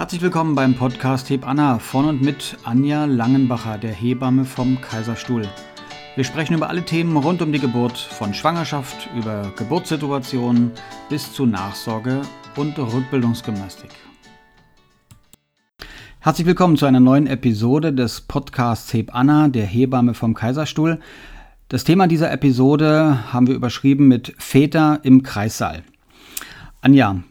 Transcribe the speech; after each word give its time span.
Herzlich 0.00 0.22
willkommen 0.22 0.54
beim 0.54 0.72
Podcast 0.76 1.28
Heb 1.28 1.46
Anna 1.46 1.78
von 1.78 2.06
und 2.06 2.22
mit 2.22 2.56
Anja 2.64 3.04
Langenbacher, 3.04 3.76
der 3.76 3.92
Hebamme 3.92 4.46
vom 4.46 4.80
Kaiserstuhl. 4.80 5.46
Wir 6.16 6.24
sprechen 6.24 6.54
über 6.54 6.70
alle 6.70 6.82
Themen 6.82 7.18
rund 7.18 7.42
um 7.42 7.52
die 7.52 7.58
Geburt, 7.58 7.98
von 7.98 8.32
Schwangerschaft 8.32 9.10
über 9.14 9.52
Geburtssituationen 9.58 10.70
bis 11.10 11.34
zu 11.34 11.44
Nachsorge 11.44 12.22
und 12.56 12.78
Rückbildungsgymnastik. 12.78 13.90
Herzlich 16.20 16.46
willkommen 16.46 16.78
zu 16.78 16.86
einer 16.86 17.00
neuen 17.00 17.26
Episode 17.26 17.92
des 17.92 18.22
Podcasts 18.22 18.94
Heb 18.94 19.14
Anna, 19.14 19.48
der 19.48 19.66
Hebamme 19.66 20.14
vom 20.14 20.32
Kaiserstuhl. 20.32 20.98
Das 21.68 21.84
Thema 21.84 22.06
dieser 22.06 22.32
Episode 22.32 23.34
haben 23.34 23.48
wir 23.48 23.54
überschrieben 23.54 24.08
mit 24.08 24.34
Väter 24.38 25.00
im 25.02 25.22
Kreissaal. 25.22 25.82
Anja, 26.80 27.22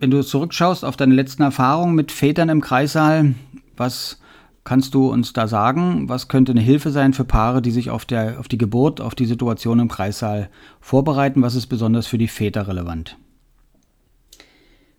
wenn 0.00 0.10
du 0.10 0.24
zurückschaust 0.24 0.84
auf 0.84 0.96
deine 0.96 1.14
letzten 1.14 1.42
Erfahrungen 1.42 1.94
mit 1.94 2.10
Vätern 2.10 2.48
im 2.48 2.62
Kreissaal, 2.62 3.34
was 3.76 4.18
kannst 4.64 4.94
du 4.94 5.10
uns 5.10 5.34
da 5.34 5.46
sagen? 5.46 6.08
Was 6.08 6.28
könnte 6.28 6.52
eine 6.52 6.62
Hilfe 6.62 6.90
sein 6.90 7.12
für 7.12 7.24
Paare, 7.24 7.60
die 7.60 7.70
sich 7.70 7.90
auf, 7.90 8.06
der, 8.06 8.40
auf 8.40 8.48
die 8.48 8.58
Geburt, 8.58 9.02
auf 9.02 9.14
die 9.14 9.26
Situation 9.26 9.78
im 9.78 9.88
Kreissaal 9.88 10.48
vorbereiten? 10.80 11.42
Was 11.42 11.54
ist 11.54 11.66
besonders 11.66 12.06
für 12.06 12.16
die 12.16 12.28
Väter 12.28 12.66
relevant? 12.66 13.18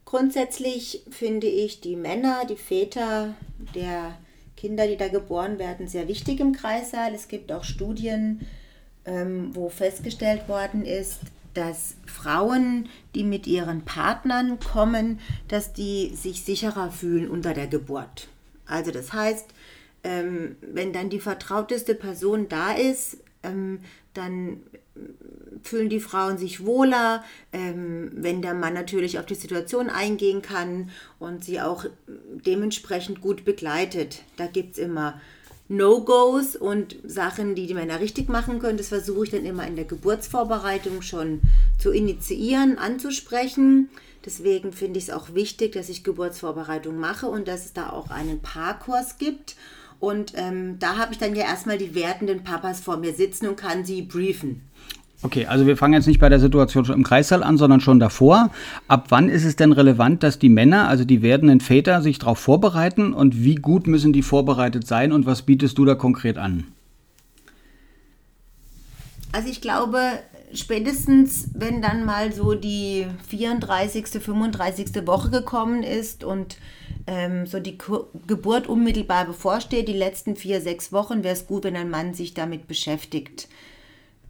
Grundsätzlich 0.06 1.04
finde 1.10 1.48
ich 1.48 1.82
die 1.82 1.96
Männer, 1.96 2.42
die 2.48 2.56
Väter 2.56 3.34
der 3.74 4.14
Kinder, 4.56 4.86
die 4.86 4.98
da 4.98 5.08
geboren 5.08 5.58
werden, 5.58 5.88
sehr 5.88 6.08
wichtig 6.08 6.40
im 6.40 6.52
Kreissaal. 6.52 7.14
Es 7.16 7.28
gibt 7.28 7.52
auch 7.52 7.64
Studien, 7.64 8.42
ähm, 9.06 9.50
wo 9.54 9.70
festgestellt 9.70 10.48
worden 10.48 10.86
ist, 10.86 11.22
dass 11.54 11.96
Frauen, 12.06 12.90
die 13.16 13.24
mit 13.24 13.48
ihren 13.48 13.84
Partnern 13.84 14.60
kommen, 14.60 15.20
dass 15.48 15.74
die 15.74 16.16
sich 16.16 16.44
sicherer 16.44 16.92
fühlen 16.92 17.30
unter 17.30 17.54
der 17.54 17.68
Geburt. 17.68 18.28
Also 18.66 18.92
das 18.92 19.14
heißt, 19.14 19.48
ähm, 20.04 20.56
wenn 20.62 20.94
dann 20.94 21.10
die 21.10 21.20
vertrauteste 21.20 21.96
Person 21.96 22.48
da 22.50 22.72
ist, 22.72 23.18
ähm, 23.44 23.80
dann 24.14 24.62
fühlen 25.64 25.90
die 25.90 26.00
Frauen 26.00 26.38
sich 26.38 26.66
wohler, 26.66 27.24
ähm, 27.54 28.12
wenn 28.14 28.42
der 28.42 28.54
Mann 28.54 28.74
natürlich 28.74 29.20
auf 29.20 29.26
die 29.26 29.36
Situation 29.36 29.90
eingehen 29.90 30.42
kann 30.42 30.90
und 31.20 31.44
sie 31.44 31.62
auch 31.62 31.86
dementsprechend 32.08 33.22
gut 33.22 33.46
begleitet. 33.46 34.24
Da 34.38 34.48
gibt 34.48 34.74
es 34.74 34.78
immer 34.80 35.22
No-Gos 35.72 36.58
und 36.58 36.98
Sachen, 37.06 37.56
die 37.56 37.66
die 37.66 37.74
Männer 37.74 38.02
richtig 38.02 38.28
machen 38.28 38.60
können. 38.60 38.78
Das 38.78 38.90
versuche 38.90 39.24
ich 39.24 39.32
dann 39.32 39.46
immer 39.46 39.66
in 39.66 39.78
der 39.78 39.86
Geburtsvorbereitung 39.86 41.02
schon 41.02 41.40
zu 41.80 41.92
initiieren, 41.92 42.78
anzusprechen. 42.78 43.90
Deswegen 44.26 44.74
finde 44.74 45.00
ich 45.00 45.06
es 45.06 45.12
auch 45.12 45.34
wichtig, 45.34 45.72
dass 45.72 45.88
ich 45.88 46.04
Geburtsvorbereitung 46.04 47.00
mache 47.00 47.28
und 47.28 47.48
dass 47.48 47.66
es 47.66 47.72
da 47.72 47.90
auch 47.90 48.12
einen 48.12 48.42
Paarkurs 48.42 49.18
gibt. 49.18 49.56
Und 50.02 50.34
ähm, 50.36 50.78
da 50.80 50.98
habe 50.98 51.14
ich 51.14 51.20
dann 51.20 51.36
ja 51.36 51.46
erstmal 51.46 51.78
die 51.78 51.96
werdenden 51.96 52.44
Papas 52.44 52.82
vor 52.82 52.98
mir 52.98 53.14
sitzen 53.14 53.48
und 53.48 53.56
kann 53.56 53.86
sie 53.86 54.02
briefen. 54.02 54.62
Okay, 55.24 55.46
also 55.46 55.68
wir 55.68 55.78
fangen 55.78 55.94
jetzt 55.94 56.08
nicht 56.08 56.20
bei 56.20 56.30
der 56.30 56.40
Situation 56.40 56.84
schon 56.84 56.96
im 56.96 57.04
Kreissaal 57.04 57.44
an, 57.44 57.58
sondern 57.58 57.80
schon 57.80 58.00
davor. 58.00 58.50
Ab 58.88 59.08
wann 59.10 59.30
ist 59.30 59.46
es 59.46 59.56
denn 59.56 59.72
relevant, 59.72 60.24
dass 60.24 60.40
die 60.40 60.50
Männer, 60.50 60.88
also 60.88 61.06
die 61.06 61.22
werdenden 61.22 61.60
Väter, 61.60 62.02
sich 62.02 62.18
darauf 62.18 62.40
vorbereiten 62.40 63.14
und 63.14 63.44
wie 63.44 63.56
gut 63.56 63.86
müssen 63.86 64.14
die 64.14 64.24
vorbereitet 64.24 64.88
sein 64.88 65.12
und 65.12 65.28
was 65.28 65.44
bietest 65.44 65.78
du 65.78 65.86
da 65.86 65.94
konkret 65.94 66.40
an? 66.40 66.66
Also 69.32 69.48
ich 69.50 69.62
glaube, 69.62 70.00
spätestens 70.54 71.50
wenn 71.54 71.84
dann 71.84 72.04
mal 72.04 72.34
so 72.34 72.56
die 72.56 73.06
34., 73.28 74.08
35. 74.08 75.06
Woche 75.06 75.30
gekommen 75.30 75.84
ist 75.84 76.24
und 76.24 76.58
ähm, 77.06 77.46
so 77.46 77.60
die 77.60 77.78
Geburt 78.26 78.68
unmittelbar 78.68 79.26
bevorsteht, 79.26 79.88
die 79.88 79.94
letzten 79.94 80.36
vier, 80.36 80.62
sechs 80.62 80.92
Wochen, 80.92 81.24
wäre 81.24 81.36
es 81.36 81.46
gut, 81.46 81.64
wenn 81.64 81.76
ein 81.76 81.92
Mann 81.92 82.16
sich 82.16 82.34
damit 82.34 82.68
beschäftigt 82.68 83.48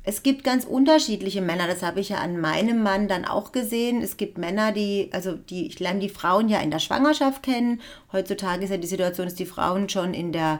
es 0.03 0.23
gibt 0.23 0.43
ganz 0.43 0.65
unterschiedliche 0.65 1.41
Männer, 1.41 1.67
das 1.67 1.83
habe 1.83 1.99
ich 1.99 2.09
ja 2.09 2.17
an 2.17 2.39
meinem 2.39 2.81
Mann 2.81 3.07
dann 3.07 3.23
auch 3.23 3.51
gesehen. 3.51 4.01
Es 4.01 4.17
gibt 4.17 4.39
Männer, 4.39 4.71
die, 4.71 5.09
also 5.11 5.33
die, 5.33 5.67
ich 5.67 5.79
lerne 5.79 5.99
die 5.99 6.09
Frauen 6.09 6.49
ja 6.49 6.59
in 6.59 6.71
der 6.71 6.79
Schwangerschaft 6.79 7.43
kennen. 7.43 7.81
Heutzutage 8.11 8.63
ist 8.63 8.71
ja 8.71 8.77
die 8.77 8.87
Situation, 8.87 9.27
dass 9.27 9.35
die 9.35 9.45
Frauen 9.45 9.89
schon 9.89 10.15
in 10.15 10.31
der 10.31 10.59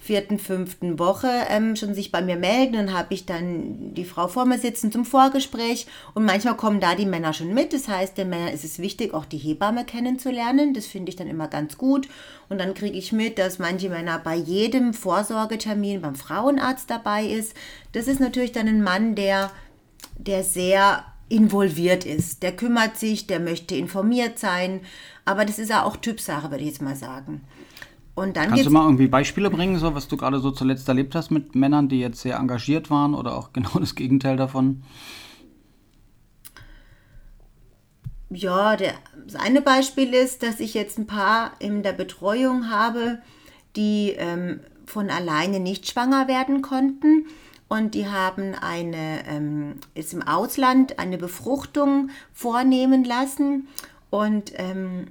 vierten, 0.00 0.38
fünften 0.38 0.98
Woche 0.98 1.28
ähm, 1.50 1.76
schon 1.76 1.94
sich 1.94 2.10
bei 2.10 2.22
mir 2.22 2.36
melden. 2.36 2.72
Dann 2.72 2.94
habe 2.94 3.12
ich 3.12 3.26
dann 3.26 3.92
die 3.94 4.06
Frau 4.06 4.28
vor 4.28 4.46
mir 4.46 4.58
sitzen 4.58 4.90
zum 4.90 5.04
Vorgespräch 5.04 5.86
und 6.14 6.24
manchmal 6.24 6.56
kommen 6.56 6.80
da 6.80 6.94
die 6.94 7.06
Männer 7.06 7.34
schon 7.34 7.52
mit. 7.52 7.74
Das 7.74 7.86
heißt, 7.86 8.16
den 8.16 8.30
Männern 8.30 8.48
ist 8.48 8.64
es 8.64 8.78
wichtig, 8.78 9.12
auch 9.12 9.26
die 9.26 9.38
Hebamme 9.38 9.84
kennenzulernen. 9.84 10.72
Das 10.72 10.86
finde 10.86 11.10
ich 11.10 11.16
dann 11.16 11.28
immer 11.28 11.48
ganz 11.48 11.76
gut. 11.76 12.08
Und 12.48 12.58
dann 12.58 12.72
kriege 12.72 12.96
ich 12.96 13.12
mit, 13.12 13.38
dass 13.38 13.58
manche 13.58 13.90
Männer 13.90 14.18
bei 14.18 14.34
jedem 14.34 14.94
Vorsorgetermin 14.94 16.00
beim 16.00 16.16
Frauenarzt 16.16 16.90
dabei 16.90 17.26
ist. 17.26 17.54
Das 17.92 18.08
ist 18.08 18.20
natürlich 18.20 18.52
dann 18.52 18.68
ein 18.68 18.82
Mann, 18.82 19.14
der, 19.14 19.52
der 20.16 20.42
sehr 20.42 21.04
involviert 21.28 22.06
ist. 22.06 22.42
Der 22.42 22.56
kümmert 22.56 22.98
sich, 22.98 23.26
der 23.26 23.38
möchte 23.38 23.76
informiert 23.76 24.38
sein. 24.38 24.80
Aber 25.26 25.44
das 25.44 25.58
ist 25.58 25.68
ja 25.68 25.84
auch 25.84 25.96
Typsache, 25.96 26.50
würde 26.50 26.64
ich 26.64 26.70
jetzt 26.70 26.82
mal 26.82 26.96
sagen. 26.96 27.42
Und 28.20 28.36
dann 28.36 28.50
Kannst 28.50 28.66
du 28.66 28.70
mal 28.70 28.84
irgendwie 28.84 29.06
Beispiele 29.06 29.48
bringen, 29.48 29.78
so 29.78 29.94
was 29.94 30.06
du 30.06 30.18
gerade 30.18 30.40
so 30.40 30.50
zuletzt 30.50 30.86
erlebt 30.88 31.14
hast 31.14 31.30
mit 31.30 31.54
Männern, 31.54 31.88
die 31.88 32.00
jetzt 32.00 32.20
sehr 32.20 32.36
engagiert 32.36 32.90
waren 32.90 33.14
oder 33.14 33.34
auch 33.34 33.50
genau 33.54 33.78
das 33.78 33.94
Gegenteil 33.94 34.36
davon? 34.36 34.82
Ja, 38.28 38.76
der, 38.76 38.92
das 39.24 39.36
eine 39.36 39.62
Beispiel 39.62 40.12
ist, 40.12 40.42
dass 40.42 40.60
ich 40.60 40.74
jetzt 40.74 40.98
ein 40.98 41.06
paar 41.06 41.52
in 41.60 41.82
der 41.82 41.94
Betreuung 41.94 42.68
habe, 42.68 43.22
die 43.74 44.14
ähm, 44.18 44.60
von 44.84 45.08
alleine 45.08 45.58
nicht 45.58 45.88
schwanger 45.88 46.28
werden 46.28 46.60
konnten 46.60 47.24
und 47.68 47.94
die 47.94 48.06
haben 48.06 48.54
eine, 48.54 49.26
ähm, 49.28 49.76
ist 49.94 50.12
im 50.12 50.20
Ausland 50.22 50.98
eine 50.98 51.16
Befruchtung 51.16 52.10
vornehmen 52.34 53.02
lassen 53.02 53.66
und 54.10 54.52
ähm, 54.56 55.06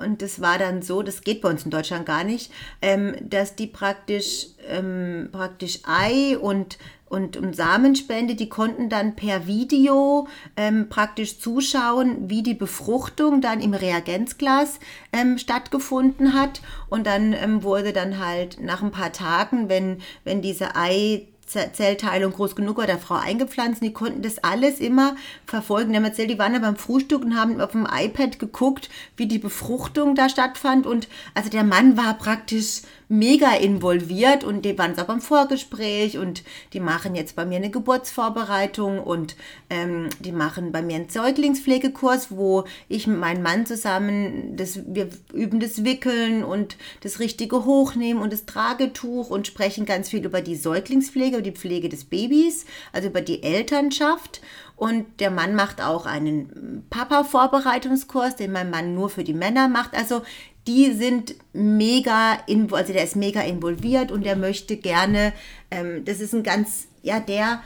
und 0.00 0.22
das 0.22 0.40
war 0.40 0.58
dann 0.58 0.82
so, 0.82 1.02
das 1.02 1.22
geht 1.22 1.40
bei 1.42 1.50
uns 1.50 1.64
in 1.64 1.70
Deutschland 1.70 2.06
gar 2.06 2.24
nicht, 2.24 2.52
ähm, 2.82 3.14
dass 3.20 3.54
die 3.54 3.66
praktisch, 3.66 4.46
ähm, 4.68 5.28
praktisch 5.32 5.80
Ei 5.84 6.36
und, 6.38 6.78
und, 7.06 7.36
und 7.36 7.54
Samenspende, 7.54 8.34
die 8.34 8.48
konnten 8.48 8.88
dann 8.88 9.14
per 9.14 9.46
Video 9.46 10.26
ähm, 10.56 10.88
praktisch 10.88 11.38
zuschauen, 11.38 12.28
wie 12.28 12.42
die 12.42 12.54
Befruchtung 12.54 13.40
dann 13.40 13.60
im 13.60 13.74
Reagenzglas 13.74 14.80
ähm, 15.12 15.38
stattgefunden 15.38 16.34
hat. 16.34 16.60
Und 16.88 17.06
dann 17.06 17.32
ähm, 17.32 17.62
wurde 17.62 17.92
dann 17.92 18.18
halt 18.18 18.60
nach 18.60 18.82
ein 18.82 18.90
paar 18.90 19.12
Tagen, 19.12 19.68
wenn, 19.68 19.98
wenn 20.24 20.42
diese 20.42 20.74
Ei 20.76 21.28
Zellteilung 21.46 22.32
groß 22.32 22.56
genug 22.56 22.78
war, 22.78 22.86
der 22.86 22.98
Frau 22.98 23.14
eingepflanzt. 23.14 23.82
Die 23.82 23.92
konnten 23.92 24.22
das 24.22 24.38
alles 24.38 24.80
immer 24.80 25.16
verfolgen. 25.46 25.92
Die 25.92 25.96
haben 25.96 26.04
erzählt, 26.04 26.30
die 26.30 26.38
waren 26.38 26.52
da 26.52 26.58
beim 26.58 26.76
Frühstück 26.76 27.22
und 27.24 27.36
haben 27.38 27.60
auf 27.60 27.72
dem 27.72 27.86
iPad 27.90 28.38
geguckt, 28.38 28.88
wie 29.16 29.26
die 29.26 29.38
Befruchtung 29.38 30.14
da 30.14 30.28
stattfand. 30.28 30.86
Und 30.86 31.08
also 31.34 31.50
der 31.50 31.64
Mann 31.64 31.96
war 31.96 32.14
praktisch 32.14 32.82
mega 33.08 33.54
involviert 33.54 34.44
und 34.44 34.64
die 34.64 34.76
waren 34.78 34.98
auch 34.98 35.04
beim 35.04 35.20
Vorgespräch 35.20 36.18
und 36.18 36.42
die 36.72 36.80
machen 36.80 37.14
jetzt 37.14 37.36
bei 37.36 37.44
mir 37.44 37.56
eine 37.56 37.70
Geburtsvorbereitung 37.70 39.00
und 39.00 39.36
ähm, 39.70 40.08
die 40.20 40.32
machen 40.32 40.72
bei 40.72 40.82
mir 40.82 40.96
einen 40.96 41.08
Säuglingspflegekurs, 41.08 42.28
wo 42.30 42.64
ich 42.88 43.06
mit 43.06 43.18
meinem 43.18 43.42
Mann 43.42 43.66
zusammen, 43.66 44.56
das, 44.56 44.80
wir 44.86 45.08
üben 45.32 45.60
das 45.60 45.84
Wickeln 45.84 46.44
und 46.44 46.76
das 47.02 47.20
richtige 47.20 47.64
Hochnehmen 47.64 48.22
und 48.22 48.32
das 48.32 48.46
Tragetuch 48.46 49.30
und 49.30 49.46
sprechen 49.46 49.84
ganz 49.84 50.08
viel 50.08 50.24
über 50.24 50.40
die 50.40 50.56
Säuglingspflege, 50.56 51.42
die 51.44 51.52
Pflege 51.52 51.88
des 51.88 52.04
Babys, 52.04 52.66
also 52.92 53.08
über 53.08 53.20
die 53.20 53.42
Elternschaft. 53.42 54.40
Und 54.76 55.20
der 55.20 55.30
Mann 55.30 55.54
macht 55.54 55.80
auch 55.80 56.06
einen 56.06 56.84
Papa-Vorbereitungskurs, 56.90 58.36
den 58.36 58.50
mein 58.50 58.70
Mann 58.70 58.94
nur 58.94 59.08
für 59.08 59.22
die 59.22 59.34
Männer 59.34 59.68
macht. 59.68 59.94
Also 59.94 60.22
die 60.66 60.92
sind 60.92 61.34
mega, 61.52 62.38
also 62.72 62.92
der 62.92 63.04
ist 63.04 63.16
mega 63.16 63.42
involviert 63.42 64.10
und 64.10 64.24
der 64.24 64.36
möchte 64.36 64.76
gerne, 64.76 65.32
ähm, 65.70 66.04
das 66.04 66.20
ist 66.20 66.34
ein 66.34 66.42
ganz, 66.42 66.88
ja, 67.02 67.20
der, 67.20 67.62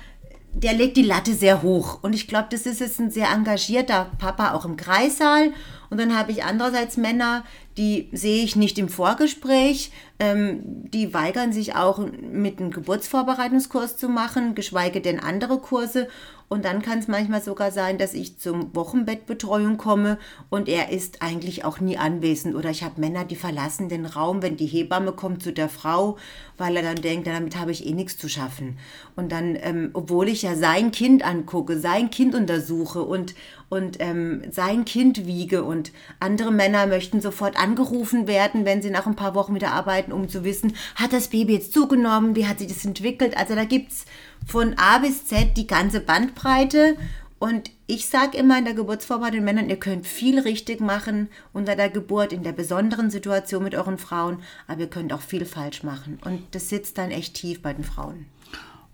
der 0.52 0.72
legt 0.72 0.96
die 0.96 1.02
Latte 1.02 1.34
sehr 1.34 1.62
hoch. 1.62 2.02
Und 2.02 2.14
ich 2.14 2.26
glaube, 2.26 2.48
das 2.50 2.66
ist 2.66 2.80
jetzt 2.80 2.98
ein 2.98 3.10
sehr 3.10 3.30
engagierter 3.30 4.10
Papa 4.18 4.52
auch 4.52 4.64
im 4.64 4.76
Kreissaal. 4.76 5.52
Und 5.90 6.00
dann 6.00 6.16
habe 6.18 6.32
ich 6.32 6.44
andererseits 6.44 6.96
Männer, 6.96 7.44
die 7.78 8.08
sehe 8.12 8.44
ich 8.44 8.56
nicht 8.56 8.78
im 8.78 8.88
Vorgespräch. 8.88 9.92
Ähm, 10.18 10.60
die 10.90 11.14
weigern 11.14 11.52
sich 11.52 11.76
auch 11.76 11.98
mit 11.98 12.58
einem 12.58 12.72
Geburtsvorbereitungskurs 12.72 13.96
zu 13.96 14.08
machen, 14.08 14.56
geschweige 14.56 15.00
denn 15.00 15.20
andere 15.20 15.58
Kurse. 15.58 16.08
Und 16.48 16.64
dann 16.64 16.80
kann 16.80 16.98
es 16.98 17.08
manchmal 17.08 17.42
sogar 17.42 17.70
sein, 17.70 17.98
dass 17.98 18.14
ich 18.14 18.38
zum 18.38 18.74
Wochenbettbetreuung 18.74 19.76
komme 19.76 20.18
und 20.48 20.68
er 20.68 20.90
ist 20.90 21.20
eigentlich 21.20 21.64
auch 21.66 21.78
nie 21.78 21.98
anwesend. 21.98 22.54
Oder 22.54 22.70
ich 22.70 22.82
habe 22.82 23.00
Männer, 23.00 23.26
die 23.26 23.36
verlassen 23.36 23.90
den 23.90 24.06
Raum, 24.06 24.40
wenn 24.40 24.56
die 24.56 24.66
Hebamme 24.66 25.12
kommt 25.12 25.42
zu 25.42 25.52
der 25.52 25.68
Frau, 25.68 26.16
weil 26.56 26.76
er 26.76 26.82
dann 26.82 27.02
denkt, 27.02 27.26
damit 27.26 27.58
habe 27.58 27.70
ich 27.70 27.86
eh 27.86 27.92
nichts 27.92 28.16
zu 28.16 28.30
schaffen. 28.30 28.78
Und 29.14 29.30
dann, 29.30 29.56
ähm, 29.60 29.90
obwohl 29.92 30.28
ich 30.28 30.40
ja 30.40 30.56
sein 30.56 30.90
Kind 30.90 31.22
angucke, 31.22 31.78
sein 31.78 32.10
Kind 32.10 32.34
untersuche 32.34 33.02
und, 33.02 33.34
und 33.68 33.98
ähm, 34.00 34.42
sein 34.50 34.86
Kind 34.86 35.26
wiege 35.26 35.64
und 35.64 35.92
andere 36.18 36.50
Männer 36.50 36.86
möchten 36.86 37.20
sofort 37.20 37.60
angerufen 37.60 38.26
werden, 38.26 38.64
wenn 38.64 38.80
sie 38.80 38.90
nach 38.90 39.06
ein 39.06 39.16
paar 39.16 39.34
Wochen 39.34 39.54
wieder 39.54 39.72
arbeiten, 39.72 40.12
um 40.12 40.30
zu 40.30 40.44
wissen, 40.44 40.72
hat 40.94 41.12
das 41.12 41.28
Baby 41.28 41.54
jetzt 41.54 41.74
zugenommen, 41.74 42.36
wie 42.36 42.46
hat 42.46 42.58
sich 42.58 42.68
das 42.68 42.86
entwickelt. 42.86 43.36
Also 43.36 43.54
da 43.54 43.64
gibt 43.64 43.92
es 43.92 44.06
von 44.46 44.74
A 44.78 44.98
bis 44.98 45.26
Z 45.26 45.56
die 45.56 45.66
ganze 45.66 46.00
Bandbreite. 46.00 46.96
Und 47.38 47.70
ich 47.86 48.06
sage 48.06 48.36
immer 48.36 48.58
in 48.58 48.64
der 48.64 48.74
Geburtsvorbereitung 48.74 49.38
den 49.38 49.44
Männern, 49.44 49.70
ihr 49.70 49.76
könnt 49.76 50.06
viel 50.06 50.40
richtig 50.40 50.80
machen 50.80 51.28
unter 51.52 51.76
der 51.76 51.88
Geburt, 51.88 52.32
in 52.32 52.42
der 52.42 52.52
besonderen 52.52 53.10
Situation 53.10 53.62
mit 53.62 53.74
euren 53.74 53.98
Frauen, 53.98 54.38
aber 54.66 54.80
ihr 54.80 54.86
könnt 54.88 55.12
auch 55.12 55.20
viel 55.20 55.44
falsch 55.44 55.84
machen. 55.84 56.18
Und 56.24 56.40
das 56.50 56.68
sitzt 56.68 56.98
dann 56.98 57.10
echt 57.10 57.34
tief 57.34 57.62
bei 57.62 57.72
den 57.72 57.84
Frauen. 57.84 58.26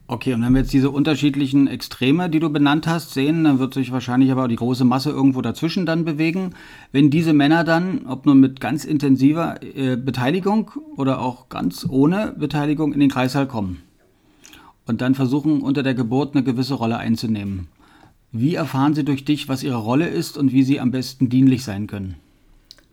Okay, 0.06 0.34
und 0.34 0.42
wenn 0.42 0.52
wir 0.52 0.60
jetzt 0.60 0.74
diese 0.74 0.90
unterschiedlichen 0.90 1.66
Extreme, 1.66 2.28
die 2.28 2.38
du 2.38 2.50
benannt 2.50 2.86
hast, 2.86 3.14
sehen, 3.14 3.44
dann 3.44 3.58
wird 3.58 3.72
sich 3.72 3.90
wahrscheinlich 3.90 4.30
aber 4.30 4.48
die 4.48 4.56
große 4.56 4.84
Masse 4.84 5.08
irgendwo 5.08 5.40
dazwischen 5.40 5.86
dann 5.86 6.04
bewegen. 6.04 6.50
Wenn 6.92 7.08
diese 7.08 7.32
Männer 7.32 7.64
dann, 7.64 8.04
ob 8.06 8.26
nur 8.26 8.34
mit 8.34 8.60
ganz 8.60 8.84
intensiver 8.84 9.62
äh, 9.62 9.96
Beteiligung 9.96 10.72
oder 10.96 11.22
auch 11.22 11.48
ganz 11.48 11.86
ohne 11.88 12.34
Beteiligung 12.36 12.92
in 12.92 13.00
den 13.00 13.10
Kreißsaal 13.10 13.46
kommen 13.46 13.82
und 14.86 15.00
dann 15.00 15.14
versuchen, 15.14 15.62
unter 15.62 15.82
der 15.82 15.94
Geburt 15.94 16.34
eine 16.34 16.44
gewisse 16.44 16.74
Rolle 16.74 16.98
einzunehmen. 16.98 17.68
Wie 18.32 18.54
erfahren 18.54 18.94
sie 18.94 19.04
durch 19.04 19.24
dich, 19.24 19.48
was 19.48 19.62
ihre 19.62 19.76
Rolle 19.76 20.08
ist 20.08 20.36
und 20.36 20.52
wie 20.52 20.64
sie 20.64 20.80
am 20.80 20.90
besten 20.90 21.28
dienlich 21.28 21.64
sein 21.64 21.86
können? 21.86 22.16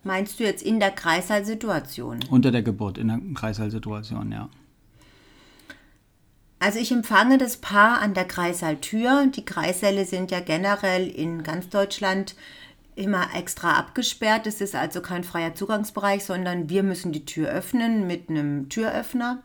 Meinst 0.04 0.40
du 0.40 0.44
jetzt 0.44 0.64
in 0.64 0.80
der 0.80 0.92
Kreißsaalsituation? 0.92 2.20
Unter 2.30 2.52
der 2.52 2.64
Geburt, 2.64 2.98
in 2.98 3.08
der 3.08 3.20
Kreißsaalsituation, 3.34 4.32
ja. 4.32 4.50
Also 6.60 6.78
ich 6.78 6.92
empfange 6.92 7.40
das 7.40 7.58
Paar 7.58 8.02
an 8.02 8.14
der 8.14 8.26
Kreissaaltür. 8.26 9.28
Die 9.36 9.44
Kreissäle 9.44 10.06
sind 10.06 10.30
ja 10.30 10.42
generell 10.42 11.08
in 11.08 11.42
ganz 11.42 11.70
Deutschland 11.70 12.36
immer 12.96 13.30
extra 13.36 13.74
abgesperrt. 13.74 14.46
Es 14.46 14.62
ist 14.62 14.76
also 14.76 15.02
kein 15.02 15.24
freier 15.24 15.56
Zugangsbereich, 15.56 16.24
sondern 16.24 16.70
wir 16.70 16.84
müssen 16.84 17.12
die 17.12 17.26
Tür 17.26 17.50
öffnen 17.50 18.06
mit 18.06 18.30
einem 18.30 18.70
Türöffner. 18.70 19.42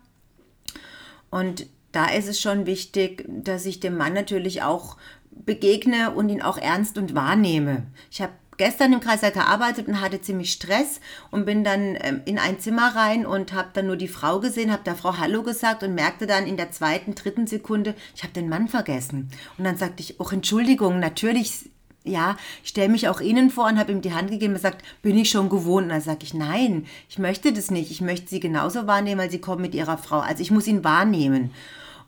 Und 1.31 1.66
da 1.96 2.08
ist 2.08 2.28
es 2.28 2.38
schon 2.38 2.66
wichtig, 2.66 3.25
dass 3.26 3.64
ich 3.64 3.81
dem 3.81 3.96
Mann 3.96 4.12
natürlich 4.12 4.62
auch 4.62 4.98
begegne 5.31 6.10
und 6.10 6.28
ihn 6.28 6.43
auch 6.43 6.58
ernst 6.58 6.98
und 6.98 7.14
wahrnehme. 7.14 7.87
Ich 8.10 8.20
habe 8.20 8.32
gestern 8.58 8.93
im 8.93 9.00
Kreißsaal 9.00 9.32
gearbeitet 9.32 9.88
und 9.88 10.02
hatte 10.02 10.20
ziemlich 10.20 10.52
Stress 10.52 11.00
und 11.31 11.46
bin 11.46 11.64
dann 11.64 11.96
ähm, 12.02 12.20
in 12.26 12.38
ein 12.38 12.60
Zimmer 12.60 12.94
rein 12.94 13.25
und 13.25 13.54
habe 13.54 13.69
dann 13.72 13.87
nur 13.87 13.96
die 13.96 14.08
Frau 14.08 14.40
gesehen, 14.40 14.72
habe 14.72 14.84
der 14.84 14.94
Frau 14.94 15.16
Hallo 15.16 15.43
gesagt 15.43 15.82
und 15.82 15.94
merkte 15.94 16.26
dann 16.26 16.46
in 16.46 16.58
der 16.58 16.70
zweiten, 16.70 17.14
dritten 17.14 17.46
Sekunde, 17.46 17.94
ich 18.14 18.25
habe 18.25 18.34
den 18.34 18.50
Mann 18.50 18.69
vergessen. 18.69 19.31
Und 19.56 19.64
dann 19.64 19.78
sagte 19.78 20.02
ich, 20.02 20.20
auch 20.20 20.32
Entschuldigung, 20.32 21.00
natürlich, 21.00 21.70
ja, 22.04 22.37
ich 22.62 22.69
stelle 22.69 22.90
mich 22.90 23.08
auch 23.08 23.22
Ihnen 23.22 23.48
vor 23.48 23.69
und 23.69 23.78
habe 23.78 23.93
ihm 23.93 24.02
die 24.02 24.12
Hand 24.12 24.31
gegeben 24.31 24.52
und 24.52 24.58
gesagt, 24.58 24.84
bin 25.00 25.16
ich 25.16 25.31
schon 25.31 25.48
gewohnt? 25.48 25.84
Und 25.84 25.93
dann 25.93 26.02
sage 26.02 26.25
ich, 26.25 26.34
nein, 26.34 26.84
ich 27.08 27.19
möchte 27.19 27.54
das 27.54 27.70
nicht. 27.70 27.90
Ich 27.90 28.02
möchte 28.02 28.28
Sie 28.28 28.40
genauso 28.40 28.87
wahrnehmen, 28.87 29.22
weil 29.22 29.31
Sie 29.31 29.40
kommen 29.40 29.62
mit 29.62 29.75
Ihrer 29.75 29.96
Frau. 29.96 30.19
Also 30.19 30.43
ich 30.43 30.50
muss 30.50 30.66
ihn 30.66 30.84
wahrnehmen. 30.84 31.52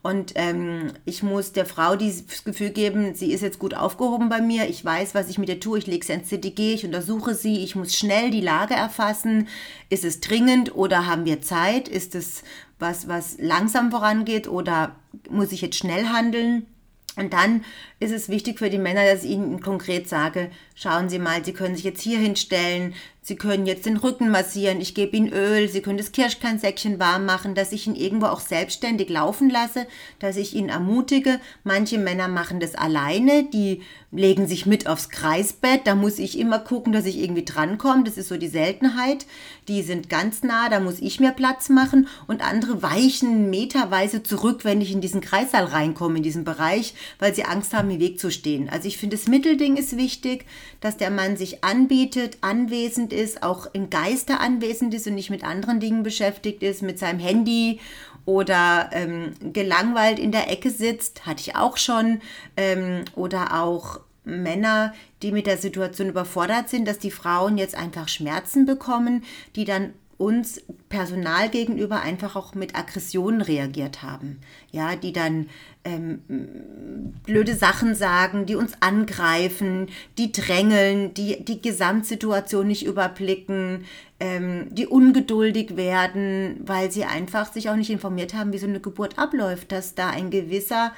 Und 0.03 0.33
ähm, 0.37 0.93
ich 1.05 1.23
muss 1.23 1.53
der 1.53 1.67
Frau 1.67 1.97
das 1.97 2.45
Gefühl 2.45 2.71
geben, 2.71 3.15
sie 3.15 3.33
ist 3.33 3.41
jetzt 3.41 3.59
gut 3.59 3.75
aufgehoben 3.75 4.29
bei 4.29 4.41
mir. 4.41 4.69
Ich 4.69 4.85
weiß, 4.85 5.15
was 5.15 5.29
ich 5.29 5.39
mit 5.39 5.49
ihr 5.49 5.61
tue. 5.61 5.79
Ich 5.79 5.87
lege 5.87 6.07
sie 6.07 6.13
ins 6.13 6.29
CTG, 6.29 6.75
ich 6.75 6.85
untersuche 6.85 7.35
sie. 7.35 7.65
Ich 7.65 7.75
muss 7.75 7.97
schnell 7.97 8.31
die 8.31 8.41
Lage 8.41 8.75
erfassen. 8.75 9.49
Ist 9.91 10.05
es 10.05 10.21
dringend 10.21 10.75
oder 10.75 11.07
haben 11.07 11.25
wir 11.25 11.43
Zeit? 11.43 11.89
Ist 11.89 12.15
es 12.15 12.45
was, 12.79 13.09
was 13.09 13.37
langsam 13.39 13.91
vorangeht 13.91 14.49
oder 14.49 14.95
muss 15.31 15.53
ich 15.53 15.63
jetzt 15.63 15.77
schnell 15.77 16.07
handeln? 16.07 16.67
Und 17.17 17.33
dann 17.33 17.65
ist 17.99 18.13
es 18.13 18.29
wichtig 18.29 18.61
für 18.61 18.71
die 18.71 18.79
Männer, 18.79 19.05
dass 19.05 19.25
ich 19.25 19.33
ihnen 19.33 19.61
konkret 19.61 20.09
sage, 20.09 20.51
schauen 20.77 21.09
Sie 21.09 21.19
mal, 21.19 21.45
Sie 21.45 21.53
können 21.53 21.75
sich 21.75 21.85
jetzt 21.85 22.01
hier 22.01 22.19
hinstellen, 22.19 22.95
Sie 23.29 23.37
können 23.37 23.67
jetzt 23.67 23.85
den 23.85 23.99
Rücken 23.99 24.31
massieren, 24.31 24.81
ich 24.81 24.95
gebe 24.95 25.15
Ihnen 25.15 25.31
Öl, 25.31 25.69
Sie 25.69 25.83
können 25.83 25.99
das 25.99 26.13
Kirschkernsäckchen 26.13 26.99
warm 26.99 27.27
machen, 27.27 27.55
dass 27.55 27.73
ich 27.73 27.87
ihn 27.87 27.95
irgendwo 27.95 28.25
auch 28.25 28.41
selbstständig 28.41 29.11
laufen 29.11 29.51
lasse, 29.51 29.87
dass 30.19 30.39
ich 30.39 30.55
ihn 30.55 30.71
ermutige. 30.71 31.39
Manche 31.63 31.99
Männer 31.99 32.29
machen 32.29 32.59
das 32.59 32.75
alleine, 32.75 33.45
die 33.45 33.83
legen 34.11 34.47
sich 34.47 34.65
mit 34.65 34.87
aufs 34.87 35.11
Kreisbett, 35.11 35.87
da 35.87 35.95
muss 35.95 36.19
ich 36.19 36.39
immer 36.39 36.59
gucken, 36.59 36.95
dass 36.95 37.05
ich 37.05 37.19
irgendwie 37.19 37.45
drankomme, 37.45 38.05
das 38.05 38.17
ist 38.17 38.29
so 38.29 38.39
die 38.39 38.49
Seltenheit. 38.49 39.27
Die 39.69 39.83
sind 39.83 40.09
ganz 40.09 40.43
nah, 40.43 40.71
da 40.71 40.81
muss 40.81 40.99
ich 40.99 41.21
mir 41.21 41.33
Platz 41.33 41.69
machen. 41.69 42.09
Und 42.27 42.43
andere 42.43 42.83
weichen 42.83 43.51
meterweise 43.51 44.23
zurück, 44.23 44.65
wenn 44.65 44.81
ich 44.81 44.93
in 44.93 45.03
diesen 45.03 45.21
Kreissaal 45.21 45.65
reinkomme, 45.65 46.17
in 46.17 46.23
diesen 46.23 46.45
Bereich, 46.45 46.95
weil 47.19 47.35
sie 47.35 47.45
Angst 47.45 47.75
haben, 47.75 47.91
im 47.91 48.01
Weg 48.01 48.19
zu 48.19 48.31
stehen. 48.31 48.71
Also 48.71 48.89
ich 48.89 48.97
finde, 48.97 49.17
das 49.17 49.29
Mittelding 49.29 49.77
ist 49.77 49.99
wichtig, 49.99 50.47
dass 50.81 50.97
der 50.97 51.11
Mann 51.11 51.37
sich 51.37 51.63
anbietet, 51.63 52.39
anwesend 52.41 53.13
ist, 53.19 53.43
auch 53.43 53.67
im 53.73 53.91
Geiste 53.91 54.41
anwesend 54.41 54.95
ist 54.95 55.07
und 55.07 55.15
nicht 55.15 55.31
mit 55.31 55.45
anderen 55.45 55.81
Dingen 55.81 56.03
beschäftigt 56.03 56.63
ist, 56.63 56.83
mit 56.83 56.99
seinem 56.99 57.19
Handy 57.19 57.81
oder 58.25 58.91
ähm, 58.93 59.33
gelangweilt 59.53 60.19
in 60.19 60.33
der 60.33 60.51
Ecke 60.51 60.71
sitzt, 60.71 61.27
hatte 61.27 61.41
ich 61.41 61.57
auch 61.57 61.77
schon, 61.77 62.21
ähm, 62.57 63.05
oder 63.17 63.63
auch 63.63 64.01
Männer, 64.25 64.93
die 65.23 65.33
mit 65.33 65.47
der 65.47 65.57
Situation 65.57 66.11
überfordert 66.11 66.69
sind, 66.69 66.87
dass 66.87 66.99
die 66.99 67.11
Frauen 67.11 67.59
jetzt 67.59 67.75
einfach 67.75 68.09
Schmerzen 68.09 68.67
bekommen, 68.67 69.25
die 69.57 69.65
dann 69.65 69.95
uns 70.19 70.61
Personal 70.89 71.49
gegenüber 71.49 72.03
einfach 72.03 72.35
auch 72.35 72.55
mit 72.55 72.75
Aggressionen 72.75 73.41
reagiert 73.41 74.03
haben. 74.03 74.41
Ja, 74.73 74.97
die 74.97 75.13
dann 75.13 75.49
ähm, 75.85 77.15
blöde 77.25 77.55
Sachen 77.55 77.95
sagen, 77.95 78.45
die 78.45 78.57
uns 78.57 78.73
angreifen, 78.81 79.89
die 80.19 80.33
drängeln, 80.33 81.15
die 81.15 81.45
die 81.45 81.63
Gesamtsituation 81.63 82.67
nicht 82.67 82.85
überblicken, 82.85 83.85
ähm, 84.19 84.67
die 84.71 84.89
ungeduldig 84.89 85.77
werden, 85.77 86.61
weil 86.65 86.91
sie 86.91 87.05
einfach 87.05 87.53
sich 87.53 87.71
auch 87.71 87.77
nicht 87.77 87.91
informiert 87.91 88.35
haben, 88.35 88.53
wie 88.53 88.59
so 88.59 88.67
eine 88.67 88.81
Geburt 88.81 89.19
abläuft, 89.19 89.71
dass 89.71 89.95
da 89.95 90.11
ein 90.11 90.31
gewisser 90.31 90.93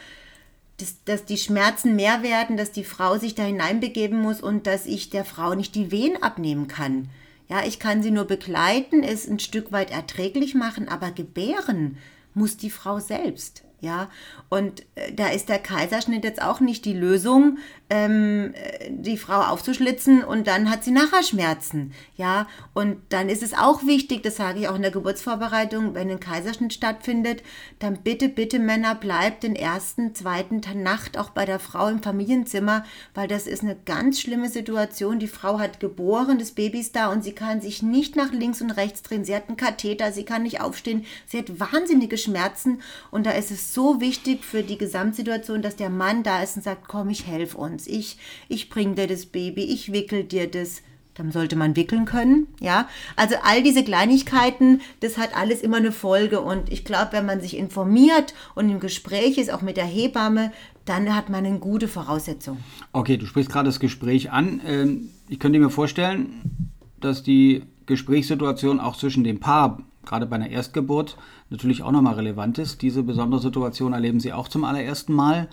dass, 0.78 1.04
dass 1.04 1.24
die 1.26 1.36
Schmerzen 1.36 1.94
mehr 1.94 2.22
werden, 2.22 2.56
dass 2.56 2.72
die 2.72 2.84
Frau 2.84 3.18
sich 3.18 3.34
da 3.34 3.42
hineinbegeben 3.42 4.18
muss 4.18 4.40
und 4.40 4.66
dass 4.66 4.86
ich 4.86 5.10
der 5.10 5.26
Frau 5.26 5.54
nicht 5.54 5.74
die 5.74 5.90
Wehen 5.90 6.22
abnehmen 6.22 6.68
kann. 6.68 7.10
Ja, 7.50 7.64
ich 7.66 7.80
kann 7.80 8.00
sie 8.00 8.12
nur 8.12 8.26
begleiten, 8.26 9.02
es 9.02 9.28
ein 9.28 9.40
Stück 9.40 9.72
weit 9.72 9.90
erträglich 9.90 10.54
machen, 10.54 10.88
aber 10.88 11.10
gebären 11.10 11.98
muss 12.32 12.56
die 12.56 12.70
Frau 12.70 13.00
selbst. 13.00 13.64
Ja, 13.80 14.08
und 14.50 14.82
äh, 14.94 15.12
da 15.12 15.28
ist 15.28 15.48
der 15.48 15.58
Kaiserschnitt 15.58 16.22
jetzt 16.22 16.40
auch 16.40 16.60
nicht 16.60 16.84
die 16.84 16.92
Lösung, 16.92 17.58
ähm, 17.90 18.54
die 18.88 19.16
Frau 19.16 19.40
aufzuschlitzen 19.40 20.22
und 20.22 20.46
dann 20.46 20.70
hat 20.70 20.84
sie 20.84 20.92
nachher 20.92 21.24
Schmerzen. 21.24 21.92
Ja, 22.16 22.46
und 22.72 22.98
dann 23.08 23.28
ist 23.28 23.42
es 23.42 23.52
auch 23.52 23.84
wichtig, 23.84 24.22
das 24.22 24.36
sage 24.36 24.60
ich 24.60 24.68
auch 24.68 24.76
in 24.76 24.82
der 24.82 24.92
Geburtsvorbereitung, 24.92 25.94
wenn 25.94 26.08
ein 26.08 26.20
Kaiserschnitt 26.20 26.72
stattfindet, 26.72 27.42
dann 27.80 27.98
bitte, 28.02 28.28
bitte 28.28 28.60
Männer, 28.60 28.94
bleibt 28.94 29.42
den 29.42 29.56
ersten, 29.56 30.14
zweiten 30.14 30.60
Nacht 30.82 31.18
auch 31.18 31.30
bei 31.30 31.44
der 31.44 31.58
Frau 31.58 31.88
im 31.88 32.02
Familienzimmer, 32.02 32.84
weil 33.14 33.26
das 33.26 33.48
ist 33.48 33.62
eine 33.62 33.76
ganz 33.76 34.20
schlimme 34.20 34.48
Situation. 34.48 35.18
Die 35.18 35.26
Frau 35.26 35.58
hat 35.58 35.80
geboren, 35.80 36.38
das 36.38 36.52
Baby 36.52 36.80
ist 36.80 36.94
da 36.94 37.10
und 37.10 37.24
sie 37.24 37.32
kann 37.32 37.60
sich 37.60 37.82
nicht 37.82 38.14
nach 38.14 38.32
links 38.32 38.62
und 38.62 38.70
rechts 38.70 39.02
drehen. 39.02 39.24
Sie 39.24 39.34
hat 39.34 39.48
einen 39.48 39.56
Katheter, 39.56 40.12
sie 40.12 40.24
kann 40.24 40.44
nicht 40.44 40.60
aufstehen, 40.60 41.04
sie 41.26 41.38
hat 41.38 41.58
wahnsinnige 41.58 42.18
Schmerzen 42.18 42.82
und 43.10 43.26
da 43.26 43.32
ist 43.32 43.50
es 43.50 43.74
so 43.74 44.00
wichtig 44.00 44.44
für 44.44 44.62
die 44.62 44.78
Gesamtsituation, 44.78 45.60
dass 45.60 45.74
der 45.74 45.90
Mann 45.90 46.22
da 46.22 46.40
ist 46.42 46.56
und 46.56 46.62
sagt, 46.62 46.86
komm, 46.86 47.10
ich 47.10 47.26
helfe 47.26 47.58
uns 47.58 47.79
uns. 47.80 47.86
Ich, 47.86 48.16
ich 48.48 48.70
bringe 48.70 48.94
dir 48.94 49.06
das 49.06 49.26
Baby, 49.26 49.64
ich 49.64 49.92
wickel 49.92 50.24
dir 50.24 50.50
das. 50.50 50.82
Dann 51.14 51.32
sollte 51.32 51.56
man 51.56 51.76
wickeln 51.76 52.06
können, 52.06 52.46
ja. 52.60 52.88
Also 53.16 53.34
all 53.42 53.62
diese 53.62 53.82
Kleinigkeiten, 53.82 54.80
das 55.00 55.18
hat 55.18 55.36
alles 55.36 55.60
immer 55.60 55.76
eine 55.76 55.92
Folge. 55.92 56.40
Und 56.40 56.72
ich 56.72 56.84
glaube, 56.84 57.12
wenn 57.12 57.26
man 57.26 57.40
sich 57.40 57.56
informiert 57.56 58.32
und 58.54 58.70
im 58.70 58.80
Gespräch 58.80 59.36
ist, 59.36 59.52
auch 59.52 59.60
mit 59.60 59.76
der 59.76 59.84
Hebamme, 59.84 60.52
dann 60.86 61.14
hat 61.14 61.28
man 61.28 61.44
eine 61.44 61.58
gute 61.58 61.88
Voraussetzung. 61.88 62.58
Okay, 62.92 63.16
du 63.16 63.26
sprichst 63.26 63.50
gerade 63.50 63.68
das 63.68 63.80
Gespräch 63.80 64.30
an. 64.30 64.60
Ähm, 64.64 65.10
ich 65.28 65.40
könnte 65.40 65.58
mir 65.58 65.68
vorstellen, 65.68 66.70
dass 67.00 67.22
die 67.22 67.64
Gesprächssituation 67.86 68.80
auch 68.80 68.96
zwischen 68.96 69.24
dem 69.24 69.40
Paar, 69.40 69.82
gerade 70.06 70.26
bei 70.26 70.36
einer 70.36 70.48
Erstgeburt, 70.48 71.18
natürlich 71.50 71.82
auch 71.82 71.92
nochmal 71.92 72.14
relevant 72.14 72.56
ist. 72.58 72.82
Diese 72.82 73.02
besondere 73.02 73.42
Situation 73.42 73.92
erleben 73.92 74.20
Sie 74.20 74.32
auch 74.32 74.48
zum 74.48 74.64
allerersten 74.64 75.12
Mal. 75.12 75.48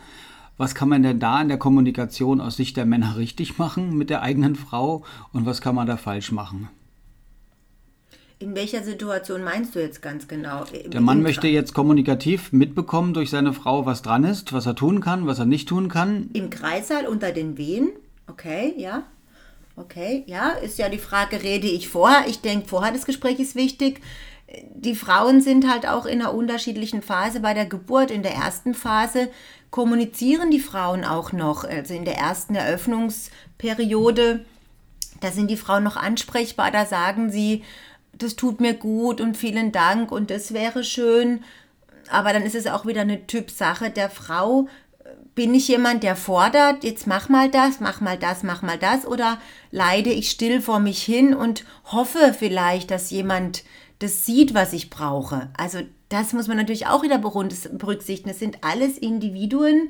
Was 0.58 0.74
kann 0.74 0.90
man 0.90 1.04
denn 1.04 1.20
da 1.20 1.40
in 1.42 1.50
der 1.50 1.60
Kommunikation 1.60 2.42
aus 2.42 2.58
Sicht 2.58 2.78
der 2.78 2.86
Männer 2.86 3.16
richtig 3.18 3.60
machen 3.60 3.96
mit 3.96 4.10
der 4.10 4.24
eigenen 4.24 4.56
Frau 4.56 5.04
und 5.32 5.46
was 5.46 5.62
kann 5.62 5.76
man 5.76 5.86
da 5.86 5.98
falsch 5.98 6.32
machen? 6.32 6.70
In 8.40 8.56
welcher 8.56 8.84
Situation 8.84 9.44
meinst 9.44 9.74
du 9.74 9.80
jetzt 9.80 10.02
ganz 10.02 10.28
genau? 10.28 10.64
Der 10.86 11.02
Mann 11.02 11.24
möchte 11.24 11.48
jetzt 11.48 11.74
kommunikativ 11.74 12.52
mitbekommen 12.52 13.16
durch 13.16 13.32
seine 13.32 13.52
Frau, 13.54 13.88
was 13.88 14.04
dran 14.04 14.24
ist, 14.24 14.54
was 14.54 14.68
er 14.68 14.76
tun 14.76 15.02
kann, 15.02 15.26
was 15.26 15.40
er 15.40 15.46
nicht 15.46 15.68
tun 15.68 15.90
kann. 15.90 16.30
Im 16.34 16.52
Kreissaal 16.52 17.08
unter 17.08 17.32
den 17.32 17.58
Wehen? 17.58 17.90
Okay, 18.28 18.76
ja. 18.78 19.04
Okay, 19.76 20.24
ja, 20.26 20.50
ist 20.50 20.80
ja 20.80 20.90
die 20.90 20.98
Frage, 20.98 21.44
rede 21.44 21.68
ich 21.68 21.88
vorher? 21.88 22.28
Ich 22.28 22.42
denke, 22.42 22.68
vorher 22.68 22.92
das 22.92 23.06
Gespräch 23.06 23.40
ist 23.40 23.56
wichtig. 23.56 24.02
Die 24.74 24.96
Frauen 24.96 25.42
sind 25.42 25.70
halt 25.70 25.88
auch 25.88 26.06
in 26.06 26.22
einer 26.22 26.34
unterschiedlichen 26.34 27.02
Phase 27.02 27.42
bei 27.42 27.54
der 27.54 27.66
Geburt. 27.66 28.12
In 28.12 28.24
der 28.24 28.34
ersten 28.34 28.74
Phase 28.74 29.30
kommunizieren 29.72 30.52
die 30.52 30.60
Frauen 30.60 31.04
auch 31.04 31.34
noch. 31.34 31.64
Also 31.64 31.94
in 31.94 32.06
der 32.06 32.18
ersten 32.18 32.56
Eröffnungsperiode 32.56 34.46
da 35.20 35.32
sind 35.32 35.50
die 35.50 35.58
Frauen 35.58 35.84
noch 35.84 35.98
ansprechbar, 35.98 36.72
da 36.72 36.86
sagen 36.86 37.32
sie, 37.32 37.64
das 38.14 38.36
tut 38.36 38.62
mir 38.62 38.74
gut 38.74 39.22
und 39.22 39.38
vielen 39.38 39.72
Dank 39.72 40.12
und 40.12 40.30
das 40.32 40.54
wäre 40.54 40.84
schön. 40.84 41.44
Aber 42.10 42.34
dann 42.34 42.44
ist 42.44 42.56
es 42.56 42.68
auch 42.68 42.86
wieder 42.86 43.02
eine 43.02 43.28
Typsache 43.28 43.90
der 43.90 44.10
Frau. 44.10 44.68
Bin 45.36 45.54
ich 45.54 45.68
jemand, 45.68 46.04
der 46.04 46.16
fordert, 46.16 46.84
jetzt 46.84 47.06
mach 47.06 47.30
mal 47.30 47.50
das, 47.50 47.80
mach 47.80 48.02
mal 48.02 48.18
das, 48.18 48.44
mach 48.44 48.62
mal 48.62 48.78
das, 48.78 49.06
oder 49.06 49.40
leide 49.72 50.12
ich 50.12 50.32
still 50.32 50.62
vor 50.62 50.80
mich 50.80 51.04
hin 51.04 51.36
und 51.36 51.64
hoffe 51.86 52.34
vielleicht, 52.38 52.90
dass 52.90 53.12
jemand 53.12 53.64
das 54.00 54.26
sieht, 54.26 54.54
was 54.54 54.74
ich 54.74 54.90
brauche. 54.90 55.50
Also 55.58 55.80
das 56.10 56.34
muss 56.34 56.48
man 56.48 56.58
natürlich 56.58 56.88
auch 56.88 57.04
wieder 57.04 57.18
berücksichtigen. 57.18 58.30
Es 58.30 58.40
sind 58.40 58.64
alles 58.64 58.98
Individuen 58.98 59.90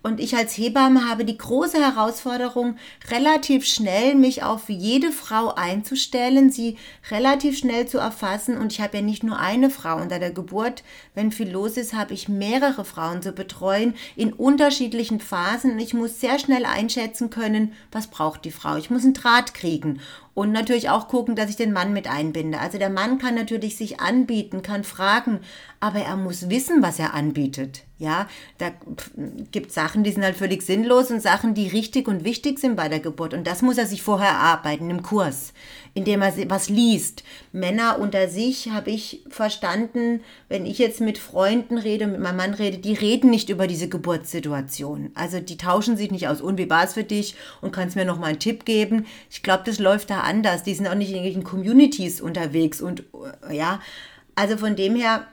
und 0.00 0.20
ich 0.20 0.36
als 0.36 0.56
Hebamme 0.56 1.08
habe 1.08 1.24
die 1.24 1.36
große 1.36 1.78
Herausforderung, 1.78 2.76
relativ 3.10 3.66
schnell 3.66 4.14
mich 4.14 4.44
auf 4.44 4.68
jede 4.68 5.10
Frau 5.10 5.54
einzustellen, 5.54 6.50
sie 6.50 6.76
relativ 7.10 7.58
schnell 7.58 7.86
zu 7.86 7.98
erfassen. 7.98 8.56
Und 8.56 8.72
ich 8.72 8.80
habe 8.80 8.98
ja 8.98 9.02
nicht 9.02 9.24
nur 9.24 9.38
eine 9.38 9.70
Frau 9.70 10.00
unter 10.00 10.20
der 10.20 10.30
Geburt. 10.30 10.84
Wenn 11.14 11.32
viel 11.32 11.50
los 11.50 11.76
ist, 11.76 11.94
habe 11.94 12.14
ich 12.14 12.28
mehrere 12.28 12.84
Frauen 12.84 13.22
zu 13.22 13.32
betreuen 13.32 13.94
in 14.14 14.32
unterschiedlichen 14.32 15.18
Phasen. 15.18 15.78
Ich 15.80 15.94
muss 15.94 16.20
sehr 16.20 16.38
schnell 16.38 16.64
einschätzen 16.64 17.28
können, 17.28 17.72
was 17.90 18.06
braucht 18.06 18.44
die 18.44 18.52
Frau. 18.52 18.76
Ich 18.76 18.90
muss 18.90 19.02
einen 19.02 19.14
Draht 19.14 19.52
kriegen. 19.52 20.00
Und 20.32 20.52
natürlich 20.52 20.90
auch 20.90 21.08
gucken, 21.08 21.34
dass 21.34 21.50
ich 21.50 21.56
den 21.56 21.72
Mann 21.72 21.92
mit 21.92 22.08
einbinde. 22.08 22.60
Also 22.60 22.78
der 22.78 22.90
Mann 22.90 23.18
kann 23.18 23.34
natürlich 23.34 23.76
sich 23.76 23.98
anbieten, 23.98 24.62
kann 24.62 24.84
fragen, 24.84 25.40
aber 25.80 25.98
er 25.98 26.16
muss 26.16 26.48
wissen, 26.48 26.82
was 26.82 27.00
er 27.00 27.14
anbietet. 27.14 27.87
Ja, 28.00 28.28
da 28.58 28.70
gibt 29.50 29.72
Sachen, 29.72 30.04
die 30.04 30.12
sind 30.12 30.22
halt 30.22 30.36
völlig 30.36 30.62
sinnlos 30.62 31.10
und 31.10 31.20
Sachen, 31.20 31.54
die 31.54 31.66
richtig 31.66 32.06
und 32.06 32.22
wichtig 32.22 32.60
sind 32.60 32.76
bei 32.76 32.88
der 32.88 33.00
Geburt. 33.00 33.34
Und 33.34 33.44
das 33.44 33.60
muss 33.60 33.76
er 33.76 33.86
sich 33.86 34.02
vorher 34.02 34.28
erarbeiten 34.28 34.88
im 34.88 35.02
Kurs, 35.02 35.52
indem 35.94 36.22
er 36.22 36.32
was 36.48 36.68
liest. 36.68 37.24
Männer 37.50 37.98
unter 37.98 38.28
sich 38.28 38.70
habe 38.70 38.90
ich 38.90 39.24
verstanden, 39.30 40.20
wenn 40.48 40.64
ich 40.64 40.78
jetzt 40.78 41.00
mit 41.00 41.18
Freunden 41.18 41.76
rede, 41.76 42.06
mit 42.06 42.20
meinem 42.20 42.36
Mann 42.36 42.54
rede, 42.54 42.78
die 42.78 42.94
reden 42.94 43.30
nicht 43.30 43.48
über 43.48 43.66
diese 43.66 43.88
Geburtssituation. 43.88 45.10
Also 45.14 45.40
die 45.40 45.56
tauschen 45.56 45.96
sich 45.96 46.12
nicht 46.12 46.28
aus. 46.28 46.40
Und 46.40 46.56
wie 46.56 46.70
war 46.70 46.84
es 46.84 46.92
für 46.92 47.02
dich? 47.02 47.34
Und 47.60 47.72
kannst 47.72 47.96
mir 47.96 48.04
noch 48.04 48.20
mal 48.20 48.28
einen 48.28 48.38
Tipp 48.38 48.64
geben? 48.64 49.06
Ich 49.28 49.42
glaube, 49.42 49.64
das 49.66 49.80
läuft 49.80 50.10
da 50.10 50.20
anders. 50.20 50.62
Die 50.62 50.74
sind 50.74 50.86
auch 50.86 50.94
nicht 50.94 51.10
in 51.10 51.16
irgendwelchen 51.16 51.42
Communities 51.42 52.20
unterwegs 52.20 52.80
und 52.80 53.02
ja, 53.50 53.80
also 54.36 54.56
von 54.56 54.76
dem 54.76 54.94
her 54.94 55.26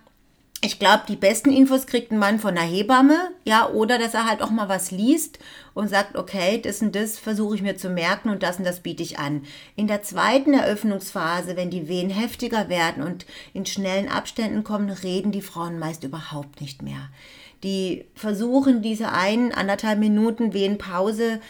ich 0.65 0.79
glaube, 0.79 1.03
die 1.07 1.15
besten 1.15 1.51
Infos 1.51 1.86
kriegt 1.86 2.12
ein 2.12 2.17
Mann 2.17 2.39
von 2.39 2.57
einer 2.57 2.67
Hebamme, 2.67 3.29
ja, 3.43 3.69
oder 3.69 4.00
dass 4.00 4.15
er 4.15 4.25
halt 4.27 4.41
auch 4.41 4.50
mal 4.50 4.67
was 4.67 4.89
liest 4.89 5.38
und 5.75 5.89
sagt, 5.89 6.17
okay, 6.17 6.60
das 6.60 6.81
und 6.81 6.95
das 6.95 7.19
versuche 7.19 7.55
ich 7.55 7.62
mir 7.62 7.77
zu 7.77 7.89
merken 7.89 8.29
und 8.29 8.41
das 8.41 8.57
und 8.57 8.65
das 8.65 8.79
biete 8.79 9.03
ich 9.03 9.19
an. 9.19 9.43
In 9.75 9.88
der 9.88 10.01
zweiten 10.01 10.53
Eröffnungsphase, 10.53 11.55
wenn 11.55 11.69
die 11.69 11.88
Wehen 11.88 12.10
heftiger 12.10 12.67
werden 12.67 13.03
und 13.03 13.27
in 13.53 13.65
schnellen 13.65 14.10
Abständen 14.10 14.63
kommen, 14.63 14.89
reden 14.89 15.31
die 15.31 15.41
Frauen 15.41 15.77
meist 15.77 16.03
überhaupt 16.03 16.62
nicht 16.62 16.81
mehr. 16.81 17.10
Die 17.63 18.05
versuchen 18.15 18.81
diese 18.81 19.12
ein, 19.12 19.51
anderthalb 19.51 20.00
Minuten 20.00 20.53
Wehenpause 20.53 21.41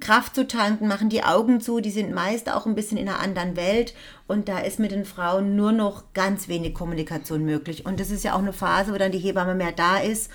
Kraft 0.00 0.34
zu 0.34 0.46
tanken, 0.46 0.86
machen 0.86 1.08
die 1.08 1.24
Augen 1.24 1.60
zu, 1.60 1.80
die 1.80 1.90
sind 1.90 2.14
meist 2.14 2.50
auch 2.50 2.66
ein 2.66 2.74
bisschen 2.74 2.98
in 2.98 3.08
einer 3.08 3.20
anderen 3.20 3.56
Welt 3.56 3.94
und 4.26 4.48
da 4.48 4.58
ist 4.58 4.78
mit 4.78 4.90
den 4.90 5.04
Frauen 5.04 5.56
nur 5.56 5.72
noch 5.72 6.12
ganz 6.12 6.48
wenig 6.48 6.74
Kommunikation 6.74 7.44
möglich. 7.44 7.86
Und 7.86 7.98
das 7.98 8.10
ist 8.10 8.24
ja 8.24 8.34
auch 8.34 8.40
eine 8.40 8.52
Phase, 8.52 8.92
wo 8.92 8.98
dann 8.98 9.12
die 9.12 9.18
Hebamme 9.18 9.54
mehr 9.54 9.72
da 9.72 9.98
ist. 9.98 10.30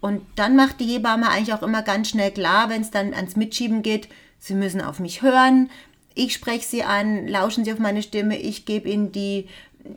Und 0.00 0.22
dann 0.34 0.56
macht 0.56 0.80
die 0.80 0.86
Hebamme 0.86 1.28
eigentlich 1.30 1.54
auch 1.54 1.62
immer 1.62 1.82
ganz 1.82 2.08
schnell 2.08 2.30
klar, 2.30 2.68
wenn 2.68 2.82
es 2.82 2.90
dann 2.90 3.14
ans 3.14 3.36
Mitschieben 3.36 3.82
geht, 3.82 4.08
sie 4.38 4.54
müssen 4.54 4.80
auf 4.80 4.98
mich 4.98 5.22
hören, 5.22 5.70
ich 6.14 6.32
spreche 6.32 6.66
sie 6.66 6.82
an, 6.82 7.28
lauschen 7.28 7.64
sie 7.64 7.72
auf 7.72 7.78
meine 7.78 8.02
Stimme, 8.02 8.38
ich 8.38 8.64
gebe 8.64 8.88
ihnen 8.88 9.12
die 9.12 9.48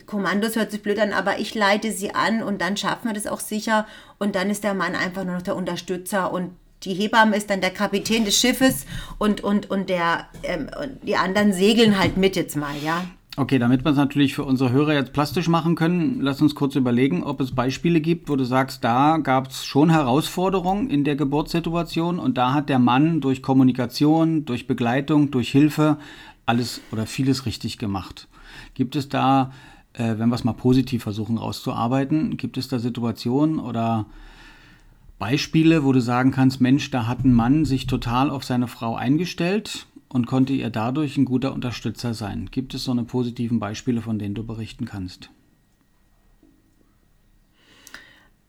Kommandos, 0.06 0.56
hört 0.56 0.72
sich 0.72 0.84
blöd 0.84 1.00
an, 1.00 1.13
aber 1.13 1.39
ich 1.39 1.56
leite 1.56 1.92
sie 1.92 2.13
an 2.13 2.44
und 2.44 2.62
dann 2.62 2.78
schaffen 2.78 3.08
wir 3.08 3.13
das 3.13 3.25
auch 3.25 3.39
sicher. 3.39 3.88
Und 4.20 4.36
dann 4.36 4.50
ist 4.50 4.63
der 4.63 4.74
Mann 4.74 4.96
einfach 4.96 5.24
nur 5.24 5.36
noch 5.36 5.42
der 5.42 5.56
Unterstützer 5.56 6.32
und 6.32 6.51
die 6.84 6.94
Hebamme 6.94 7.36
ist 7.36 7.50
dann 7.50 7.62
der 7.62 7.72
Kapitän 7.72 8.26
des 8.26 8.40
Schiffes 8.40 8.86
und, 9.18 9.42
und, 9.42 9.70
und, 9.70 9.90
der, 9.90 10.28
ähm, 10.44 10.70
und 10.82 11.08
die 11.08 11.16
anderen 11.16 11.54
segeln 11.54 12.00
halt 12.00 12.18
mit 12.18 12.36
jetzt 12.36 12.56
mal, 12.56 12.76
ja. 12.84 13.04
Okay, 13.38 13.58
damit 13.58 13.86
wir 13.86 13.92
es 13.92 13.98
natürlich 13.98 14.36
für 14.36 14.44
unsere 14.44 14.72
Hörer 14.72 14.94
jetzt 14.94 15.14
plastisch 15.14 15.48
machen 15.48 15.76
können, 15.76 16.20
lass 16.20 16.42
uns 16.42 16.56
kurz 16.56 16.76
überlegen, 16.76 17.24
ob 17.24 17.40
es 17.40 17.56
Beispiele 17.56 18.02
gibt, 18.02 18.28
wo 18.28 18.36
du 18.36 18.44
sagst, 18.44 18.84
da 18.84 19.18
gab 19.18 19.48
es 19.48 19.64
schon 19.64 19.90
Herausforderungen 19.90 20.90
in 20.90 21.06
der 21.06 21.16
Geburtssituation 21.16 22.20
und 22.20 22.38
da 22.38 22.54
hat 22.54 22.68
der 22.68 22.80
Mann 22.80 23.22
durch 23.22 23.42
Kommunikation, 23.42 24.44
durch 24.44 24.68
Begleitung, 24.68 25.32
durch 25.32 25.52
Hilfe 25.52 25.98
alles 26.46 26.82
oder 26.92 27.06
vieles 27.06 27.46
richtig 27.46 27.78
gemacht. 27.78 28.28
Gibt 28.74 28.96
es 28.98 29.08
da, 29.08 29.52
äh, 29.94 30.16
wenn 30.18 30.30
wir 30.30 30.36
es 30.36 30.44
mal 30.44 30.54
positiv 30.54 31.04
versuchen 31.04 31.38
rauszuarbeiten, 31.38 32.36
gibt 32.36 32.58
es 32.58 32.68
da 32.68 32.80
Situationen 32.80 33.60
oder 33.60 34.06
Beispiele, 35.20 35.84
wo 35.84 35.92
du 35.92 36.00
sagen 36.00 36.32
kannst, 36.32 36.62
Mensch, 36.62 36.90
da 36.92 37.06
hat 37.06 37.26
ein 37.26 37.34
Mann 37.34 37.66
sich 37.66 37.88
total 37.88 38.30
auf 38.30 38.46
seine 38.46 38.68
Frau 38.68 38.96
eingestellt 38.96 39.86
und 40.08 40.26
konnte 40.26 40.54
ihr 40.54 40.70
dadurch 40.70 41.18
ein 41.18 41.26
guter 41.26 41.54
Unterstützer 41.54 42.14
sein. 42.14 42.50
Gibt 42.52 42.74
es 42.74 42.86
so 42.86 42.92
eine 42.92 43.04
positiven 43.04 43.60
Beispiele, 43.60 44.02
von 44.02 44.18
denen 44.18 44.34
du 44.34 44.46
berichten 44.46 44.86
kannst? 44.86 45.30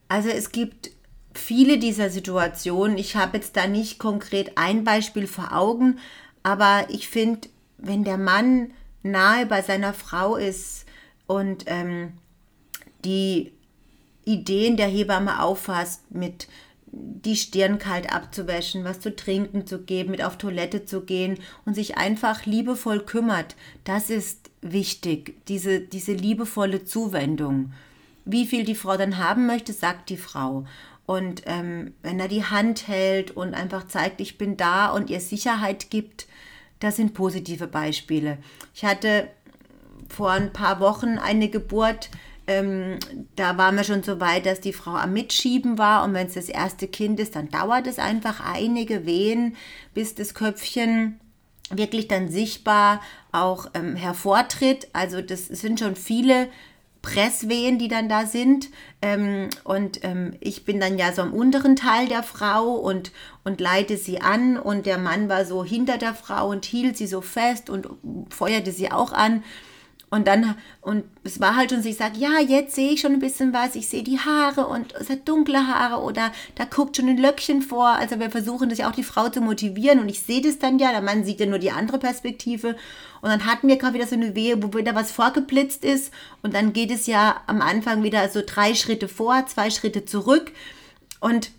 Also 0.09 0.29
es 0.29 0.53
gibt 0.53 0.91
viele 1.35 1.79
dieser 1.79 2.09
Situationen. 2.09 2.99
Ich 2.99 3.17
habe 3.17 3.37
jetzt 3.37 3.57
da 3.57 3.67
nicht 3.67 3.99
konkret 3.99 4.57
ein 4.57 4.85
Beispiel 4.85 5.27
vor 5.27 5.53
Augen, 5.53 5.99
aber 6.43 6.87
ich 6.89 7.09
finde, 7.09 7.49
wenn 7.79 8.05
der 8.05 8.19
Mann 8.19 8.73
nahe 9.03 9.47
bei 9.47 9.63
seiner 9.63 9.93
Frau 9.93 10.37
ist 10.37 10.87
und 11.27 11.65
ähm, 11.67 12.13
die 13.05 13.53
Ideen 14.31 14.77
der 14.77 14.87
Hebamme 14.87 15.43
auffasst, 15.43 16.11
mit 16.11 16.49
die 16.93 17.37
Stirn 17.37 17.79
kalt 17.79 18.13
abzuwäschen, 18.13 18.85
was 18.85 19.01
zu 19.01 19.15
trinken 19.15 19.67
zu 19.67 19.83
geben, 19.83 20.11
mit 20.11 20.25
auf 20.25 20.39
Toilette 20.39 20.85
zu 20.85 21.03
gehen 21.03 21.39
und 21.65 21.75
sich 21.75 21.97
einfach 21.97 22.47
liebevoll 22.47 23.01
kümmert. 23.01 23.55
Das 23.85 24.11
ist 24.11 24.51
wichtig, 24.61 25.37
diese, 25.47 25.81
diese 25.81 26.13
liebevolle 26.13 26.85
Zuwendung. 26.85 27.73
Wie 28.25 28.47
viel 28.47 28.65
die 28.65 28.75
Frau 28.75 28.97
dann 28.97 29.19
haben 29.19 29.47
möchte, 29.47 29.73
sagt 29.73 30.11
die 30.11 30.17
Frau. 30.17 30.65
Und 31.07 31.43
ähm, 31.47 31.95
wenn 32.03 32.21
er 32.21 32.29
die 32.29 32.45
Hand 32.45 32.89
hält 32.89 33.33
und 33.33 33.55
einfach 33.55 33.87
zeigt, 33.87 34.21
ich 34.21 34.39
bin 34.39 34.57
da 34.57 34.91
und 34.91 35.11
ihr 35.11 35.21
Sicherheit 35.21 35.91
gibt, 35.91 36.27
das 36.81 36.97
sind 36.97 37.15
positive 37.15 37.67
Beispiele. 37.67 38.39
Ich 38.75 38.85
hatte 38.85 39.29
vor 40.09 40.31
ein 40.31 40.53
paar 40.53 40.81
Wochen 40.81 41.19
eine 41.19 41.49
Geburt, 41.49 42.11
ähm, 42.51 42.99
da 43.37 43.57
waren 43.59 43.77
wir 43.77 43.85
schon 43.85 44.03
so 44.03 44.19
weit, 44.19 44.45
dass 44.45 44.61
die 44.61 44.73
Frau 44.73 44.97
am 44.97 45.13
Mitschieben 45.13 45.79
war. 45.79 46.03
Und 46.03 46.15
wenn 46.15 46.27
es 46.27 46.35
das 46.35 46.49
erste 46.49 46.89
Kind 46.89 47.21
ist, 47.21 47.37
dann 47.37 47.49
dauert 47.49 47.87
es 47.87 48.01
einfach 48.01 48.41
einige 48.45 49.07
Wehen, 49.07 49.55
bis 49.95 50.17
das 50.17 50.35
Köpfchen 50.35 51.21
wirklich 51.71 52.09
dann 52.09 52.29
sichtbar 52.29 53.01
auch 53.31 53.69
ähm, 53.75 53.95
hervortritt. 53.95 54.89
Also 54.93 55.23
das 55.23 55.47
sind 55.47 55.79
schon 55.79 55.95
viele 55.95 56.49
Presswehen, 57.03 57.79
die 57.79 57.87
dann 57.87 58.09
da 58.09 58.27
sind. 58.27 58.69
Ähm, 59.01 59.49
und 59.63 60.03
ähm, 60.03 60.35
ich 60.41 60.65
bin 60.65 60.81
dann 60.81 60.99
ja 60.99 61.13
so 61.13 61.23
am 61.23 61.33
unteren 61.33 61.77
Teil 61.77 62.09
der 62.09 62.25
Frau 62.25 62.73
und, 62.73 63.13
und 63.45 63.61
leite 63.61 63.97
sie 63.97 64.21
an. 64.21 64.59
Und 64.59 64.87
der 64.87 64.99
Mann 64.99 65.29
war 65.29 65.45
so 65.45 65.65
hinter 65.65 65.99
der 65.99 66.15
Frau 66.15 66.49
und 66.49 66.65
hielt 66.65 66.97
sie 66.97 67.07
so 67.07 67.21
fest 67.21 67.71
und 67.71 67.87
feuerte 68.31 68.73
sie 68.73 68.91
auch 68.91 69.13
an. 69.13 69.45
Und 70.13 70.27
dann, 70.27 70.57
und 70.81 71.05
es 71.23 71.39
war 71.39 71.55
halt 71.55 71.71
schon 71.71 71.83
so, 71.83 71.89
ich 71.89 71.97
sage, 71.97 72.19
ja, 72.19 72.41
jetzt 72.41 72.75
sehe 72.75 72.91
ich 72.91 73.01
schon 73.01 73.13
ein 73.13 73.21
bisschen 73.21 73.53
was, 73.53 73.77
ich 73.77 73.89
sehe 73.89 74.03
die 74.03 74.19
Haare 74.19 74.67
und 74.67 74.93
es 74.95 75.09
hat 75.09 75.29
dunkle 75.29 75.69
Haare 75.69 76.03
oder 76.03 76.33
da 76.57 76.65
guckt 76.65 76.97
schon 76.97 77.09
ein 77.09 77.17
Löckchen 77.17 77.63
vor. 77.63 77.87
Also 77.87 78.19
wir 78.19 78.29
versuchen 78.29 78.69
das 78.69 78.79
ja 78.79 78.91
auch 78.91 78.95
die 78.95 79.05
Frau 79.05 79.29
zu 79.29 79.41
motivieren 79.41 80.01
und 80.01 80.09
ich 80.09 80.21
sehe 80.21 80.43
das 80.43 80.59
dann 80.59 80.81
ja, 80.81 80.91
der 80.91 81.01
Mann 81.01 81.25
sieht 81.25 81.39
ja 81.39 81.47
nur 81.47 81.61
die 81.61 81.71
andere 81.71 81.99
Perspektive. 81.99 82.71
Und 83.21 83.29
dann 83.29 83.47
hatten 83.47 83.69
wir 83.69 83.77
gerade 83.77 83.95
wieder 83.95 84.07
so 84.09 84.17
eine 84.17 84.35
Wehe, 84.35 84.61
wo 84.61 84.77
wieder 84.77 84.97
was 84.97 85.13
vorgeblitzt 85.13 85.85
ist 85.85 86.13
und 86.43 86.55
dann 86.55 86.73
geht 86.73 86.91
es 86.91 87.07
ja 87.07 87.43
am 87.47 87.63
Anfang 87.63 88.03
wieder 88.03 88.29
so 88.31 88.43
drei 88.45 88.75
Schritte 88.75 89.07
vor, 89.07 89.47
zwei 89.47 89.71
Schritte 89.71 90.07
zurück 90.07 90.51
und 91.21 91.53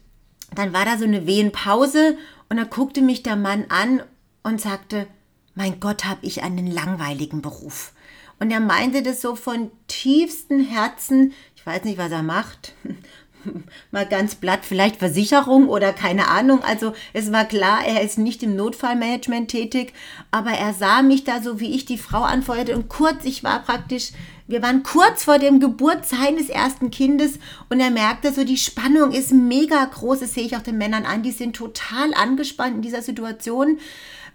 dann 0.53 0.73
war 0.73 0.83
da 0.83 0.97
so 0.97 1.05
eine 1.05 1.25
Wehenpause 1.25 2.17
und 2.49 2.57
dann 2.57 2.69
guckte 2.69 3.01
mich 3.01 3.23
der 3.23 3.37
Mann 3.37 3.63
an 3.69 4.03
und 4.43 4.59
sagte, 4.59 5.07
mein 5.55 5.79
Gott, 5.79 6.03
habe 6.03 6.25
ich 6.25 6.43
einen 6.43 6.69
langweiligen 6.69 7.41
Beruf. 7.41 7.93
Und 8.41 8.49
er 8.49 8.59
meinte 8.59 9.03
das 9.03 9.21
so 9.21 9.35
von 9.35 9.69
tiefstem 9.87 10.61
Herzen. 10.61 11.31
Ich 11.55 11.63
weiß 11.63 11.83
nicht, 11.83 11.99
was 11.99 12.11
er 12.11 12.23
macht. 12.23 12.73
Mal 13.91 14.07
ganz 14.07 14.33
platt, 14.33 14.61
vielleicht 14.63 14.95
Versicherung 14.95 15.69
oder 15.69 15.93
keine 15.93 16.27
Ahnung. 16.27 16.63
Also 16.63 16.93
es 17.13 17.31
war 17.31 17.45
klar, 17.45 17.85
er 17.85 18.01
ist 18.01 18.17
nicht 18.17 18.41
im 18.41 18.55
Notfallmanagement 18.55 19.51
tätig, 19.51 19.93
aber 20.31 20.49
er 20.51 20.73
sah 20.73 21.03
mich 21.03 21.23
da 21.23 21.39
so, 21.39 21.59
wie 21.59 21.75
ich 21.75 21.85
die 21.85 21.99
Frau 21.99 22.23
anfeuerte. 22.23 22.75
Und 22.75 22.89
kurz, 22.89 23.25
ich 23.25 23.43
war 23.43 23.61
praktisch, 23.61 24.11
wir 24.47 24.63
waren 24.63 24.81
kurz 24.81 25.23
vor 25.23 25.37
dem 25.37 25.59
Geburt 25.59 26.07
seines 26.07 26.49
ersten 26.49 26.89
Kindes 26.89 27.37
und 27.69 27.79
er 27.79 27.91
merkte 27.91 28.33
so, 28.33 28.43
die 28.43 28.57
Spannung 28.57 29.11
ist 29.11 29.31
mega 29.31 29.85
groß. 29.85 30.19
Das 30.19 30.33
sehe 30.33 30.45
ich 30.45 30.57
auch 30.57 30.63
den 30.63 30.79
Männern 30.79 31.05
an, 31.05 31.21
die 31.21 31.31
sind 31.31 31.55
total 31.55 32.11
angespannt 32.15 32.77
in 32.77 32.81
dieser 32.81 33.03
Situation 33.03 33.77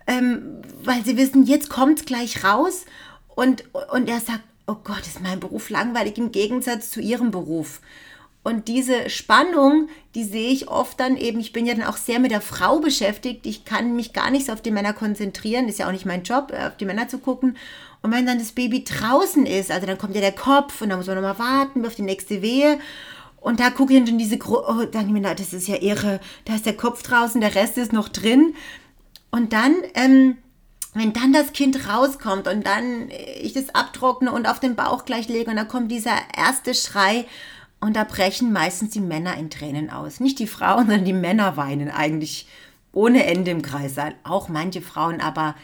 ähm, 0.06 0.62
weil 0.82 1.04
sie 1.04 1.16
wissen, 1.16 1.44
jetzt 1.44 1.68
kommt 1.68 2.00
es 2.00 2.04
gleich 2.04 2.44
raus. 2.44 2.84
Und, 3.37 3.64
und 3.93 4.09
er 4.09 4.19
sagt, 4.19 4.43
oh 4.66 4.76
Gott, 4.83 5.02
ist 5.02 5.23
mein 5.23 5.38
Beruf 5.38 5.71
langweilig 5.71 6.19
im 6.19 6.33
Gegensatz 6.33 6.90
zu 6.90 7.00
ihrem 7.00 7.31
Beruf. 7.31 7.81
Und 8.43 8.69
diese 8.69 9.11
Spannung, 9.11 9.88
die 10.14 10.25
sehe 10.25 10.50
ich 10.50 10.69
oft 10.69 11.00
dann 11.00 11.16
eben, 11.16 11.40
ich 11.40 11.52
bin 11.52 11.66
ja 11.66 11.75
dann 11.75 11.85
auch 11.85 11.97
sehr 11.97 12.21
mit 12.21 12.31
der 12.31 12.40
Frau 12.40 12.78
beschäftigt, 12.78 13.45
ich 13.45 13.64
kann 13.64 13.97
mich 13.97 14.12
gar 14.12 14.31
nicht 14.31 14.47
so 14.47 14.52
auf 14.52 14.62
die 14.62 14.71
Männer 14.71 14.93
konzentrieren, 14.93 15.69
ist 15.69 15.81
ja 15.81 15.88
auch 15.88 15.93
nicht 15.93 16.07
mein 16.07 16.23
Job, 16.23 16.52
äh, 16.52 16.69
auf 16.69 16.76
die 16.76 16.85
Männer 16.85 17.09
zu 17.09 17.19
gucken. 17.19 17.57
Und 18.02 18.12
wenn 18.12 18.25
dann 18.25 18.38
das 18.38 18.52
Baby 18.52 18.85
draußen 18.85 19.47
ist, 19.47 19.73
also 19.73 19.87
dann 19.87 19.99
kommt 19.99 20.14
ja 20.14 20.21
der 20.21 20.33
Kopf 20.33 20.81
und 20.81 20.90
dann 20.90 20.99
muss 20.99 21.09
man 21.09 21.16
nochmal 21.16 21.38
warten 21.38 21.85
auf 21.85 21.97
die 21.97 22.02
nächste 22.02 22.40
Wehe. 22.40 22.78
Und 23.40 23.59
da 23.59 23.71
gucke 23.71 23.93
ich 23.93 23.99
dann 23.99 24.07
schon 24.07 24.19
diese, 24.19 24.38
Gro 24.38 24.64
oh, 24.69 24.85
dann 24.85 25.12
mir, 25.12 25.35
das 25.35 25.52
ist 25.52 25.66
ja 25.66 25.83
irre, 25.83 26.21
da 26.45 26.55
ist 26.55 26.66
der 26.66 26.76
Kopf 26.76 27.02
draußen, 27.02 27.40
der 27.40 27.57
Rest 27.57 27.76
ist 27.78 27.93
noch 27.93 28.09
drin. 28.09 28.55
Und 29.33 29.52
dann, 29.52 29.75
ähm, 29.95 30.37
wenn 30.96 31.12
dann 31.12 31.32
das 31.32 31.52
Kind 31.52 31.88
rauskommt 31.88 32.48
und 32.48 32.66
dann 32.66 33.10
ich 33.40 33.52
das 33.52 33.74
abtrockne 33.74 34.32
und 34.32 34.48
auf 34.48 34.60
den 34.60 34.76
Bauch 34.76 35.04
gleich 35.04 35.28
lege 35.28 35.50
und 35.50 35.56
dann 35.56 35.68
kommt 35.68 35.90
dieser 35.90 36.16
erste 36.34 36.74
Schrei 36.74 37.26
und 37.80 37.96
da 37.96 38.04
brechen 38.04 38.52
meistens 38.52 38.90
die 38.90 39.00
Männer 39.00 39.36
in 39.36 39.50
Tränen 39.50 39.90
aus. 39.90 40.20
Nicht 40.20 40.38
die 40.38 40.46
Frauen, 40.46 40.86
sondern 40.86 41.04
die 41.04 41.12
Männer 41.12 41.56
weinen 41.56 41.90
eigentlich 41.90 42.46
ohne 42.92 43.26
Ende 43.26 43.50
im 43.50 43.60
Kreissaal. 43.60 44.14
Auch 44.24 44.48
manche 44.48 44.80
Frauen, 44.80 45.20
aber 45.20 45.54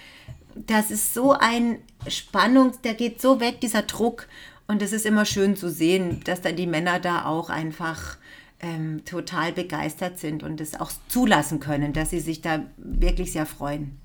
das 0.54 0.90
ist 0.90 1.14
so 1.14 1.32
ein 1.32 1.78
Spannung, 2.08 2.72
der 2.84 2.92
geht 2.92 3.22
so 3.22 3.40
weg, 3.40 3.60
dieser 3.60 3.82
Druck. 3.82 4.28
Und 4.68 4.82
es 4.82 4.92
ist 4.92 5.06
immer 5.06 5.24
schön 5.24 5.56
zu 5.56 5.70
sehen, 5.70 6.20
dass 6.24 6.42
dann 6.42 6.56
die 6.56 6.66
Männer 6.66 7.00
da 7.00 7.24
auch 7.24 7.48
einfach 7.48 8.18
ähm, 8.60 9.02
total 9.06 9.52
begeistert 9.52 10.18
sind 10.18 10.42
und 10.42 10.60
es 10.60 10.78
auch 10.78 10.92
zulassen 11.08 11.58
können, 11.58 11.94
dass 11.94 12.10
sie 12.10 12.20
sich 12.20 12.42
da 12.42 12.64
wirklich 12.76 13.32
sehr 13.32 13.46
freuen. 13.46 13.98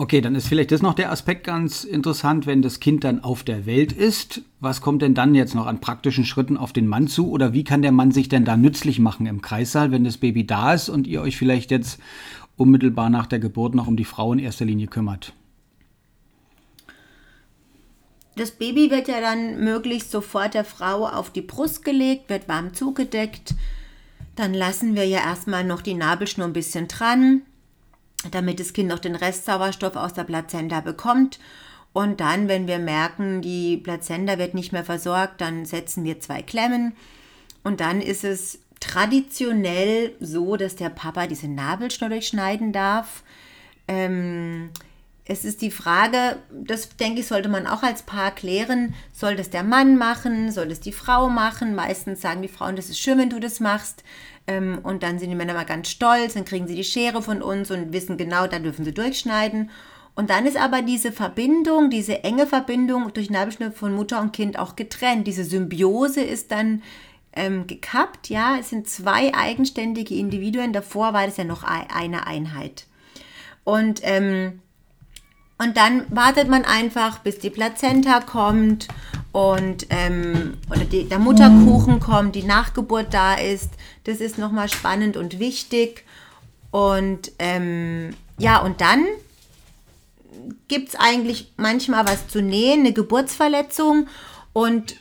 Okay, 0.00 0.20
dann 0.20 0.36
ist 0.36 0.46
vielleicht 0.46 0.70
das 0.70 0.80
noch 0.80 0.94
der 0.94 1.10
Aspekt 1.10 1.42
ganz 1.42 1.82
interessant, 1.82 2.46
wenn 2.46 2.62
das 2.62 2.78
Kind 2.78 3.02
dann 3.02 3.24
auf 3.24 3.42
der 3.42 3.66
Welt 3.66 3.90
ist. 3.90 4.42
Was 4.60 4.80
kommt 4.80 5.02
denn 5.02 5.12
dann 5.12 5.34
jetzt 5.34 5.56
noch 5.56 5.66
an 5.66 5.80
praktischen 5.80 6.24
Schritten 6.24 6.56
auf 6.56 6.72
den 6.72 6.86
Mann 6.86 7.08
zu? 7.08 7.32
Oder 7.32 7.52
wie 7.52 7.64
kann 7.64 7.82
der 7.82 7.90
Mann 7.90 8.12
sich 8.12 8.28
denn 8.28 8.44
da 8.44 8.56
nützlich 8.56 9.00
machen 9.00 9.26
im 9.26 9.42
Kreissaal, 9.42 9.90
wenn 9.90 10.04
das 10.04 10.16
Baby 10.16 10.46
da 10.46 10.72
ist 10.72 10.88
und 10.88 11.08
ihr 11.08 11.20
euch 11.20 11.36
vielleicht 11.36 11.72
jetzt 11.72 11.98
unmittelbar 12.56 13.10
nach 13.10 13.26
der 13.26 13.40
Geburt 13.40 13.74
noch 13.74 13.88
um 13.88 13.96
die 13.96 14.04
Frau 14.04 14.32
in 14.32 14.38
erster 14.38 14.66
Linie 14.66 14.86
kümmert? 14.86 15.32
Das 18.36 18.52
Baby 18.52 18.92
wird 18.92 19.08
ja 19.08 19.20
dann 19.20 19.64
möglichst 19.64 20.12
sofort 20.12 20.54
der 20.54 20.64
Frau 20.64 21.08
auf 21.08 21.30
die 21.30 21.42
Brust 21.42 21.84
gelegt, 21.84 22.30
wird 22.30 22.48
warm 22.48 22.72
zugedeckt. 22.72 23.56
Dann 24.36 24.54
lassen 24.54 24.94
wir 24.94 25.08
ja 25.08 25.18
erstmal 25.18 25.64
noch 25.64 25.82
die 25.82 25.94
Nabelschnur 25.94 26.46
ein 26.46 26.52
bisschen 26.52 26.86
dran 26.86 27.42
damit 28.30 28.60
das 28.60 28.72
Kind 28.72 28.88
noch 28.88 28.98
den 28.98 29.14
Restsauerstoff 29.14 29.96
aus 29.96 30.12
der 30.12 30.24
Plazenta 30.24 30.80
bekommt. 30.80 31.38
Und 31.92 32.20
dann, 32.20 32.48
wenn 32.48 32.66
wir 32.66 32.78
merken, 32.78 33.42
die 33.42 33.76
Plazenta 33.76 34.38
wird 34.38 34.54
nicht 34.54 34.72
mehr 34.72 34.84
versorgt, 34.84 35.40
dann 35.40 35.64
setzen 35.64 36.04
wir 36.04 36.20
zwei 36.20 36.42
Klemmen. 36.42 36.94
Und 37.64 37.80
dann 37.80 38.00
ist 38.00 38.24
es 38.24 38.60
traditionell 38.80 40.14
so, 40.20 40.56
dass 40.56 40.76
der 40.76 40.90
Papa 40.90 41.26
diese 41.26 41.48
Nabelschnur 41.48 42.10
durchschneiden 42.10 42.72
darf. 42.72 43.22
Ähm, 43.88 44.70
es 45.24 45.44
ist 45.44 45.60
die 45.60 45.70
Frage, 45.70 46.38
das 46.50 46.96
denke 46.96 47.20
ich, 47.20 47.26
sollte 47.26 47.48
man 47.48 47.66
auch 47.66 47.82
als 47.82 48.02
Paar 48.02 48.30
klären. 48.34 48.94
Soll 49.12 49.36
das 49.36 49.50
der 49.50 49.62
Mann 49.62 49.98
machen? 49.98 50.50
Soll 50.52 50.68
das 50.68 50.80
die 50.80 50.92
Frau 50.92 51.28
machen? 51.28 51.74
Meistens 51.74 52.22
sagen 52.22 52.40
die 52.40 52.48
Frauen, 52.48 52.76
das 52.76 52.88
ist 52.88 52.98
schön, 52.98 53.18
wenn 53.18 53.30
du 53.30 53.38
das 53.38 53.60
machst. 53.60 54.04
Ähm, 54.48 54.80
und 54.82 55.02
dann 55.02 55.18
sind 55.18 55.28
die 55.30 55.36
Männer 55.36 55.54
mal 55.54 55.64
ganz 55.64 55.90
stolz, 55.90 56.34
dann 56.34 56.46
kriegen 56.46 56.66
sie 56.66 56.74
die 56.74 56.84
Schere 56.84 57.22
von 57.22 57.42
uns 57.42 57.70
und 57.70 57.92
wissen 57.92 58.16
genau, 58.16 58.46
da 58.46 58.58
dürfen 58.58 58.84
sie 58.84 58.94
durchschneiden. 58.94 59.70
Und 60.14 60.30
dann 60.30 60.46
ist 60.46 60.56
aber 60.56 60.82
diese 60.82 61.12
Verbindung, 61.12 61.90
diese 61.90 62.24
enge 62.24 62.46
Verbindung 62.46 63.12
durch 63.12 63.30
Nabelschnur 63.30 63.70
von 63.70 63.94
Mutter 63.94 64.20
und 64.20 64.32
Kind 64.32 64.58
auch 64.58 64.74
getrennt. 64.74 65.26
Diese 65.28 65.44
Symbiose 65.44 66.22
ist 66.22 66.50
dann 66.50 66.82
ähm, 67.34 67.68
gekappt, 67.68 68.28
ja. 68.28 68.56
Es 68.58 68.70
sind 68.70 68.88
zwei 68.88 69.32
eigenständige 69.34 70.14
Individuen. 70.14 70.72
Davor 70.72 71.12
war 71.12 71.26
das 71.26 71.36
ja 71.36 71.44
noch 71.44 71.62
eine 71.62 72.26
Einheit. 72.26 72.86
Und 73.62 74.00
ähm, 74.02 74.60
und 75.58 75.76
dann 75.76 76.04
wartet 76.08 76.48
man 76.48 76.64
einfach, 76.64 77.18
bis 77.18 77.40
die 77.40 77.50
Plazenta 77.50 78.20
kommt 78.20 78.86
und 79.32 79.86
ähm, 79.90 80.54
oder 80.70 80.84
die, 80.84 81.04
der 81.04 81.18
Mutterkuchen 81.18 82.00
kommt, 82.00 82.34
die 82.34 82.44
Nachgeburt 82.44 83.12
da 83.12 83.34
ist. 83.34 83.70
Das 84.04 84.18
ist 84.18 84.38
nochmal 84.38 84.68
spannend 84.68 85.16
und 85.16 85.38
wichtig. 85.38 86.04
Und 86.70 87.32
ähm, 87.38 88.14
ja, 88.38 88.58
und 88.58 88.80
dann 88.80 89.04
gibt 90.68 90.90
es 90.90 90.94
eigentlich 90.94 91.52
manchmal 91.56 92.06
was 92.06 92.28
zu 92.28 92.40
nähen, 92.40 92.80
eine 92.80 92.92
Geburtsverletzung. 92.92 94.06
Und 94.52 94.96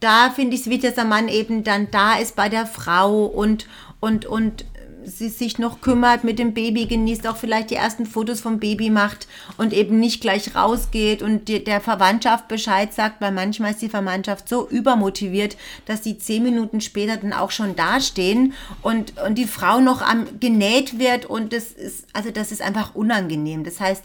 da 0.00 0.30
finde 0.30 0.54
ich 0.54 0.62
es 0.62 0.66
wichtig, 0.66 0.90
dass 0.90 0.94
der 0.94 1.04
Mann 1.04 1.28
eben 1.28 1.64
dann 1.64 1.90
da 1.90 2.18
ist 2.18 2.36
bei 2.36 2.48
der 2.48 2.66
Frau 2.66 3.24
und, 3.26 3.66
und, 4.00 4.26
und 4.26 4.64
sie 5.08 5.28
sich 5.28 5.58
noch 5.58 5.80
kümmert, 5.80 6.24
mit 6.24 6.38
dem 6.38 6.54
Baby 6.54 6.86
genießt, 6.86 7.26
auch 7.26 7.36
vielleicht 7.36 7.70
die 7.70 7.76
ersten 7.76 8.06
Fotos 8.06 8.40
vom 8.40 8.58
Baby 8.58 8.90
macht 8.90 9.26
und 9.56 9.72
eben 9.72 9.98
nicht 9.98 10.20
gleich 10.20 10.54
rausgeht 10.54 11.22
und 11.22 11.48
die, 11.48 11.62
der 11.62 11.80
Verwandtschaft 11.80 12.48
Bescheid 12.48 12.92
sagt, 12.92 13.20
weil 13.20 13.32
manchmal 13.32 13.72
ist 13.72 13.82
die 13.82 13.88
Verwandtschaft 13.88 14.48
so 14.48 14.68
übermotiviert, 14.68 15.56
dass 15.86 16.02
die 16.02 16.18
zehn 16.18 16.42
Minuten 16.42 16.80
später 16.80 17.16
dann 17.16 17.32
auch 17.32 17.50
schon 17.50 17.76
dastehen 17.76 18.52
und, 18.82 19.18
und 19.20 19.36
die 19.36 19.46
Frau 19.46 19.80
noch 19.80 20.02
am 20.02 20.26
genäht 20.40 20.98
wird 20.98 21.26
und 21.26 21.52
das 21.52 21.72
ist, 21.72 22.06
also 22.12 22.30
das 22.30 22.52
ist 22.52 22.62
einfach 22.62 22.94
unangenehm. 22.94 23.64
Das 23.64 23.80
heißt, 23.80 24.04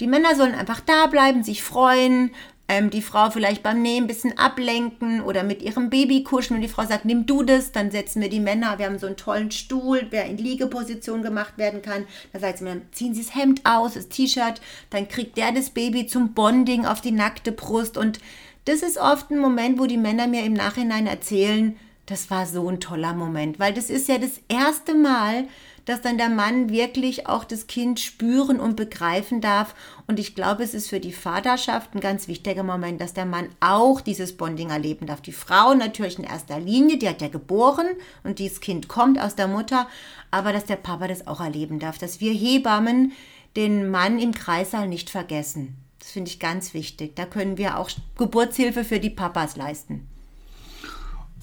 die 0.00 0.06
Männer 0.08 0.34
sollen 0.34 0.54
einfach 0.54 0.80
da 0.80 1.06
bleiben, 1.06 1.44
sich 1.44 1.62
freuen, 1.62 2.32
ähm, 2.72 2.88
die 2.88 3.02
Frau 3.02 3.28
vielleicht 3.28 3.62
beim 3.62 3.82
Nähen 3.82 4.04
ein 4.04 4.06
bisschen 4.06 4.38
ablenken 4.38 5.20
oder 5.20 5.42
mit 5.42 5.60
ihrem 5.60 5.90
Baby 5.90 6.24
kuscheln. 6.24 6.56
Wenn 6.56 6.66
die 6.66 6.72
Frau 6.72 6.86
sagt, 6.86 7.04
nimm 7.04 7.26
du 7.26 7.42
das, 7.42 7.70
dann 7.70 7.90
setzen 7.90 8.22
wir 8.22 8.30
die 8.30 8.40
Männer. 8.40 8.78
Wir 8.78 8.86
haben 8.86 8.98
so 8.98 9.06
einen 9.06 9.18
tollen 9.18 9.50
Stuhl, 9.50 10.04
der 10.04 10.24
in 10.24 10.38
Liegeposition 10.38 11.22
gemacht 11.22 11.58
werden 11.58 11.82
kann. 11.82 12.06
Da 12.32 12.40
sagt 12.40 12.58
sie 12.58 12.64
mir, 12.64 12.80
ziehen 12.90 13.12
Sie 13.12 13.22
das 13.22 13.34
Hemd 13.34 13.60
aus, 13.64 13.92
das 13.92 14.08
T-Shirt, 14.08 14.62
dann 14.88 15.06
kriegt 15.06 15.36
der 15.36 15.52
das 15.52 15.68
Baby 15.68 16.06
zum 16.06 16.32
Bonding 16.32 16.86
auf 16.86 17.02
die 17.02 17.12
nackte 17.12 17.52
Brust. 17.52 17.98
Und 17.98 18.20
das 18.64 18.80
ist 18.82 18.96
oft 18.96 19.30
ein 19.30 19.38
Moment, 19.38 19.78
wo 19.78 19.84
die 19.84 19.98
Männer 19.98 20.26
mir 20.26 20.42
im 20.42 20.54
Nachhinein 20.54 21.06
erzählen, 21.06 21.76
das 22.06 22.30
war 22.30 22.46
so 22.46 22.66
ein 22.68 22.80
toller 22.80 23.12
Moment, 23.12 23.58
weil 23.58 23.74
das 23.74 23.90
ist 23.90 24.08
ja 24.08 24.16
das 24.16 24.40
erste 24.48 24.94
Mal, 24.94 25.44
dass 25.84 26.00
dann 26.00 26.18
der 26.18 26.28
Mann 26.28 26.70
wirklich 26.70 27.26
auch 27.26 27.44
das 27.44 27.66
Kind 27.66 28.00
spüren 28.00 28.60
und 28.60 28.76
begreifen 28.76 29.40
darf. 29.40 29.74
Und 30.06 30.18
ich 30.18 30.34
glaube, 30.34 30.62
es 30.62 30.74
ist 30.74 30.88
für 30.88 31.00
die 31.00 31.12
Vaterschaft 31.12 31.94
ein 31.94 32.00
ganz 32.00 32.28
wichtiger 32.28 32.62
Moment, 32.62 33.00
dass 33.00 33.14
der 33.14 33.26
Mann 33.26 33.48
auch 33.60 34.00
dieses 34.00 34.36
Bonding 34.36 34.70
erleben 34.70 35.06
darf. 35.06 35.20
Die 35.20 35.32
Frau 35.32 35.74
natürlich 35.74 36.18
in 36.18 36.24
erster 36.24 36.60
Linie, 36.60 36.98
die 36.98 37.08
hat 37.08 37.20
ja 37.20 37.28
geboren 37.28 37.86
und 38.24 38.38
dieses 38.38 38.60
Kind 38.60 38.88
kommt 38.88 39.20
aus 39.20 39.34
der 39.34 39.48
Mutter, 39.48 39.88
aber 40.30 40.52
dass 40.52 40.64
der 40.64 40.76
Papa 40.76 41.08
das 41.08 41.26
auch 41.26 41.40
erleben 41.40 41.78
darf, 41.78 41.98
dass 41.98 42.20
wir 42.20 42.32
Hebammen 42.32 43.12
den 43.56 43.90
Mann 43.90 44.18
im 44.18 44.32
Kreissaal 44.32 44.88
nicht 44.88 45.10
vergessen. 45.10 45.76
Das 45.98 46.10
finde 46.10 46.30
ich 46.30 46.40
ganz 46.40 46.74
wichtig. 46.74 47.14
Da 47.14 47.26
können 47.26 47.58
wir 47.58 47.78
auch 47.78 47.90
Geburtshilfe 48.18 48.84
für 48.84 48.98
die 48.98 49.10
Papas 49.10 49.56
leisten. 49.56 50.08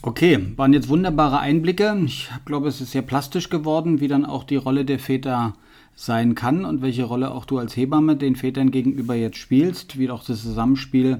Okay, 0.01 0.53
waren 0.55 0.71
jetzt 0.71 0.88
wunderbare 0.88 1.39
Einblicke. 1.39 2.01
Ich 2.05 2.29
glaube, 2.45 2.69
es 2.69 2.79
ist 2.79 2.91
sehr 2.91 3.01
plastisch 3.01 3.49
geworden, 3.49 3.99
wie 3.99 4.07
dann 4.07 4.25
auch 4.25 4.45
die 4.45 4.55
Rolle 4.55 4.85
der 4.85 4.97
Väter 4.97 5.55
sein 5.93 6.35
kann 6.35 6.63
und 6.63 6.81
welche 6.81 7.03
Rolle 7.03 7.31
auch 7.31 7.43
du 7.43 7.57
als 7.57 7.75
Hebamme 7.75 8.15
den 8.15 8.38
Vätern 8.38 8.71
gegenüber 8.71 9.13
jetzt 9.13 9.38
spielst, 9.38 9.99
wie 9.99 10.09
auch 10.09 10.23
das 10.23 10.41
Zusammenspiel 10.41 11.17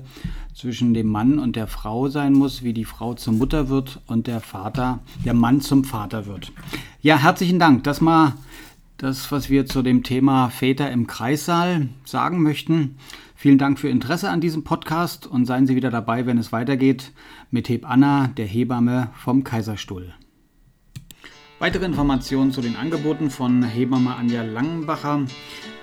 zwischen 0.56 0.94
dem 0.94 1.08
Mann 1.08 1.40
und 1.40 1.58
der 1.58 1.68
Frau 1.68 2.08
sein 2.08 2.32
muss, 2.32 2.64
wie 2.64 2.72
die 2.72 2.86
Frau 2.86 3.16
zur 3.16 3.34
Mutter 3.34 3.68
wird 3.68 4.00
und 4.08 4.28
der 4.28 4.40
Vater, 4.40 5.00
der 5.26 5.34
Mann 5.34 5.60
zum 5.60 5.84
Vater 5.84 6.26
wird. 6.26 6.54
Ja, 7.02 7.18
herzlichen 7.18 7.60
Dank. 7.60 7.84
Das 7.84 8.00
mal 8.00 8.36
das, 8.96 9.30
was 9.34 9.50
wir 9.50 9.66
zu 9.66 9.82
dem 9.82 10.04
Thema 10.04 10.50
Väter 10.50 10.90
im 10.90 11.06
Kreissaal 11.06 11.90
sagen 12.06 12.42
möchten. 12.42 12.96
Vielen 13.42 13.58
Dank 13.58 13.80
für 13.80 13.88
Interesse 13.88 14.30
an 14.30 14.42
diesem 14.42 14.66
Podcast 14.66 15.26
und 15.26 15.46
seien 15.46 15.66
Sie 15.66 15.78
wieder 15.78 15.92
dabei, 15.92 16.26
wenn 16.26 16.38
es 16.38 16.52
weitergeht 16.52 17.14
mit 17.52 17.70
Heb 17.70 17.90
Anna, 17.90 18.28
der 18.36 18.46
Hebamme 18.46 19.12
vom 19.16 19.46
Kaiserstuhl. 19.46 20.14
Weitere 21.58 21.86
Informationen 21.86 22.52
zu 22.52 22.60
den 22.60 22.76
Angeboten 22.76 23.30
von 23.30 23.64
Hebamme 23.64 24.14
Anja 24.14 24.42
Langenbacher 24.42 25.22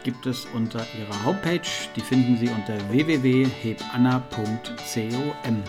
gibt 0.04 0.26
es 0.26 0.46
unter 0.54 0.84
ihrer 1.00 1.24
Homepage. 1.24 1.62
Die 1.96 2.02
finden 2.02 2.36
Sie 2.36 2.50
unter 2.50 2.76
www.hebanna.com. 2.90 5.62